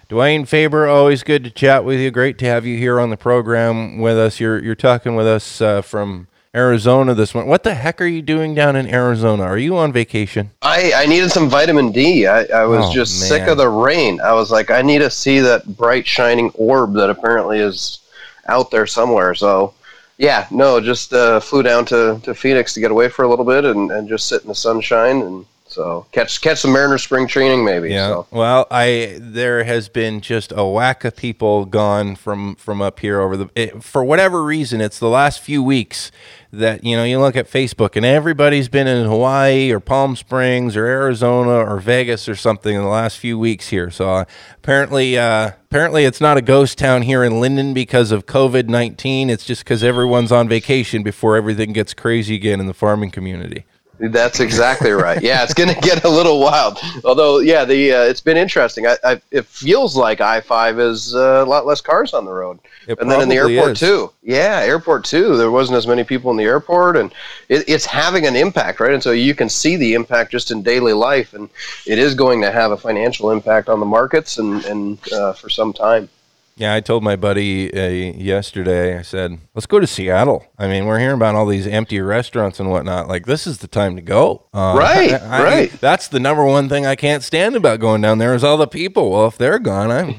Dwayne 0.10 0.48
Faber, 0.48 0.88
always 0.88 1.24
good 1.24 1.44
to 1.44 1.50
chat 1.50 1.86
with 1.86 2.00
you. 2.00 2.12
Great 2.12 2.38
to 2.40 2.46
have 2.46 2.66
you 2.66 2.78
here 2.78 3.00
on 3.00 3.10
the 3.10 3.18
program 3.18 3.98
with 3.98 4.18
us. 4.18 4.40
You're 4.40 4.62
you're 4.62 4.76
talking 4.76 5.16
with 5.16 5.26
us 5.26 5.62
uh, 5.62 5.82
from 5.82 6.28
Arizona 6.54 7.16
this 7.16 7.34
morning. 7.34 7.50
What 7.50 7.64
the 7.64 7.74
heck 7.74 8.00
are 8.00 8.06
you 8.06 8.22
doing 8.22 8.54
down 8.54 8.76
in 8.76 8.88
Arizona? 8.88 9.44
Are 9.44 9.58
you 9.58 9.76
on 9.76 9.92
vacation? 9.92 10.52
I, 10.62 10.92
I 10.96 11.06
needed 11.08 11.32
some 11.32 11.50
vitamin 11.50 11.92
D. 11.92 12.28
I, 12.28 12.44
I 12.44 12.66
was 12.66 12.86
oh, 12.86 12.94
just 12.94 13.22
man. 13.22 13.30
sick 13.30 13.48
of 13.48 13.58
the 13.58 13.70
rain. 13.70 14.22
I 14.22 14.34
was 14.34 14.52
like, 14.52 14.70
I 14.70 14.84
need 14.84 15.00
to 15.00 15.10
see 15.10 15.40
that 15.40 15.66
bright 15.78 16.06
shining 16.06 16.52
orb 16.52 16.94
that 16.94 17.10
apparently 17.10 17.58
is 17.58 18.02
out 18.48 18.70
there 18.70 18.86
somewhere. 18.86 19.34
So 19.34 19.74
yeah, 20.18 20.46
no, 20.52 20.80
just 20.80 21.12
uh, 21.12 21.40
flew 21.40 21.64
down 21.64 21.86
to, 21.86 22.20
to 22.24 22.36
Phoenix 22.36 22.74
to 22.76 22.80
get 22.80 22.92
away 22.92 23.10
for 23.10 23.24
a 23.24 23.28
little 23.28 23.46
bit 23.46 23.66
and, 23.66 23.92
and 23.92 24.08
just 24.08 24.28
sit 24.28 24.44
in 24.44 24.48
the 24.48 24.56
sunshine 24.56 25.24
and 25.24 25.46
so 25.74 26.06
catch 26.12 26.40
catch 26.42 26.60
some 26.60 26.72
Mariner 26.72 26.98
spring 26.98 27.28
training 27.28 27.66
maybe. 27.66 27.90
Yeah. 27.90 28.10
So. 28.10 28.28
Well, 28.32 28.68
I 28.70 29.18
there 29.20 29.64
has 29.64 29.90
been 29.90 30.22
just 30.22 30.54
a 30.56 30.66
whack 30.66 31.04
of 31.04 31.16
people 31.16 31.66
gone 31.66 32.16
from 32.16 32.56
from 32.56 32.82
up 32.82 33.00
here 33.00 33.20
over 33.20 33.36
the 33.36 33.50
it, 33.56 33.84
for 33.84 34.04
whatever 34.04 34.44
reason. 34.44 34.82
It's 34.82 35.00
the 35.00 35.10
last 35.10 35.40
few 35.40 35.64
weeks 35.64 36.12
that 36.52 36.84
you 36.84 36.96
know 36.96 37.04
you 37.04 37.20
look 37.20 37.36
at 37.36 37.50
Facebook 37.50 37.96
and 37.96 38.06
everybody's 38.06 38.70
been 38.70 38.88
in 38.88 39.08
Hawaii 39.08 39.72
or 39.72 39.80
Palm 39.80 40.16
Springs 40.16 40.78
or 40.78 40.86
Arizona 40.86 41.50
or 41.50 41.80
Vegas 41.80 42.30
or 42.30 42.36
something 42.36 42.76
in 42.76 42.84
the 42.84 42.88
last 42.88 43.18
few 43.18 43.40
weeks 43.40 43.70
here. 43.70 43.90
So 43.90 44.10
uh, 44.10 44.26
apparently, 44.58 45.18
uh, 45.18 45.52
apparently 45.66 46.06
it's 46.06 46.22
not 46.22 46.38
a 46.38 46.42
ghost 46.42 46.78
town 46.78 47.02
here 47.02 47.24
in 47.24 47.34
Lynden 47.34 47.74
because 47.74 48.12
of 48.12 48.28
COVID 48.28 48.68
nineteen. 48.70 49.32
It's 49.32 49.46
just 49.46 49.64
because 49.64 49.84
everyone's 49.84 50.32
on 50.32 50.48
vacation 50.48 51.02
before 51.02 51.36
everything 51.36 51.74
gets 51.74 51.96
crazy 51.96 52.36
again 52.36 52.60
in 52.60 52.68
the 52.68 52.74
farming 52.76 53.10
community. 53.10 53.66
That's 54.00 54.40
exactly 54.40 54.92
right. 54.92 55.22
Yeah, 55.22 55.44
it's 55.44 55.54
going 55.54 55.74
to 55.74 55.80
get 55.80 56.04
a 56.04 56.10
little 56.10 56.40
wild. 56.40 56.80
Although, 57.06 57.40
yeah, 57.40 57.64
the 57.64 57.94
uh, 57.94 58.02
it's 58.04 58.22
been 58.22 58.38
interesting. 58.38 58.88
I, 58.88 58.98
I, 59.04 59.22
it 59.32 59.46
feels 59.46 59.96
like 59.96 60.20
I 60.20 60.42
five 60.42 60.80
is 60.80 61.16
uh, 61.16 61.44
a 61.46 61.46
lot 61.46 61.66
less 61.66 61.80
cars 61.80 62.14
on 62.14 62.26
the 62.26 62.32
road, 62.32 62.60
it 62.88 63.00
and 63.00 63.10
then 63.10 63.22
in 63.22 63.30
the 63.30 63.36
airport 63.36 63.74
is. 63.74 63.80
too. 63.80 64.12
Yeah, 64.24 64.62
airport 64.64 65.06
too. 65.06 65.38
There 65.38 65.52
wasn't 65.52 65.78
as 65.78 65.86
many 65.86 66.04
people 66.04 66.32
in 66.32 66.38
the 66.38 66.44
airport, 66.44 66.98
and 66.98 67.14
it, 67.50 67.64
it's 67.68 67.86
having 67.86 68.26
an 68.26 68.36
impact, 68.36 68.80
right? 68.80 68.94
And 68.94 69.04
so 69.04 69.12
you 69.12 69.36
can 69.36 69.48
see 69.48 69.76
the 69.76 69.94
impact 69.94 70.32
just 70.32 70.50
in 70.50 70.64
daily 70.64 70.94
life, 70.94 71.34
and 71.34 71.50
it 71.86 72.00
is 72.00 72.16
going 72.16 72.42
to 72.42 72.52
have 72.52 72.72
a 72.72 72.78
financial 72.78 73.30
impact 73.30 73.70
on 73.70 73.80
the 73.80 73.86
markets 73.86 74.40
and 74.40 74.66
and 74.66 75.14
uh, 75.14 75.34
for 75.34 75.50
some 75.50 75.72
time. 75.72 76.10
Yeah, 76.56 76.74
I 76.76 76.82
told 76.82 77.04
my 77.04 77.16
buddy 77.16 77.74
uh, 77.74 77.88
yesterday. 78.16 78.98
I 78.98 79.02
said, 79.02 79.40
"Let's 79.56 79.66
go 79.66 79.80
to 79.80 79.88
Seattle." 79.88 80.46
I 80.58 80.68
mean, 80.68 80.86
we're 80.86 81.00
hearing 81.00 81.16
about 81.16 81.34
all 81.34 81.48
these 81.48 81.66
empty 81.66 82.00
restaurants 82.00 82.60
and 82.60 82.70
whatnot. 82.70 83.08
Like, 83.08 83.26
this 83.26 83.48
is 83.48 83.58
the 83.58 83.68
time 83.68 83.96
to 83.96 84.02
go. 84.02 84.46
Uh, 84.54 84.76
right, 84.78 85.14
I, 85.22 85.40
I, 85.40 85.44
right. 85.44 85.72
That's 85.82 86.08
the 86.08 86.20
number 86.20 86.46
one 86.46 86.70
thing 86.70 86.86
I 86.86 86.96
can't 86.96 87.24
stand 87.24 87.56
about 87.56 87.80
going 87.80 88.02
down 88.02 88.20
there 88.20 88.36
is 88.36 88.44
all 88.44 88.58
the 88.58 88.68
people. 88.68 89.10
Well, 89.10 89.28
if 89.28 89.38
they're 89.38 89.60
gone, 89.60 89.90
I'm 89.90 90.16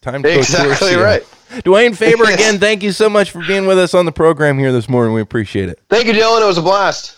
time 0.00 0.22
to 0.24 0.38
exactly 0.38 0.90
go 0.90 1.02
right. 1.02 1.22
Dwayne 1.64 1.96
Faber, 1.96 2.24
again, 2.24 2.58
thank 2.58 2.82
you 2.82 2.92
so 2.92 3.08
much 3.08 3.30
for 3.30 3.42
being 3.46 3.66
with 3.66 3.78
us 3.78 3.94
on 3.94 4.04
the 4.04 4.12
program 4.12 4.58
here 4.58 4.70
this 4.70 4.88
morning. 4.88 5.14
We 5.14 5.22
appreciate 5.22 5.68
it. 5.70 5.80
Thank 5.88 6.06
you, 6.06 6.12
Dillon. 6.12 6.42
It 6.42 6.46
was 6.46 6.58
a 6.58 6.62
blast. 6.62 7.17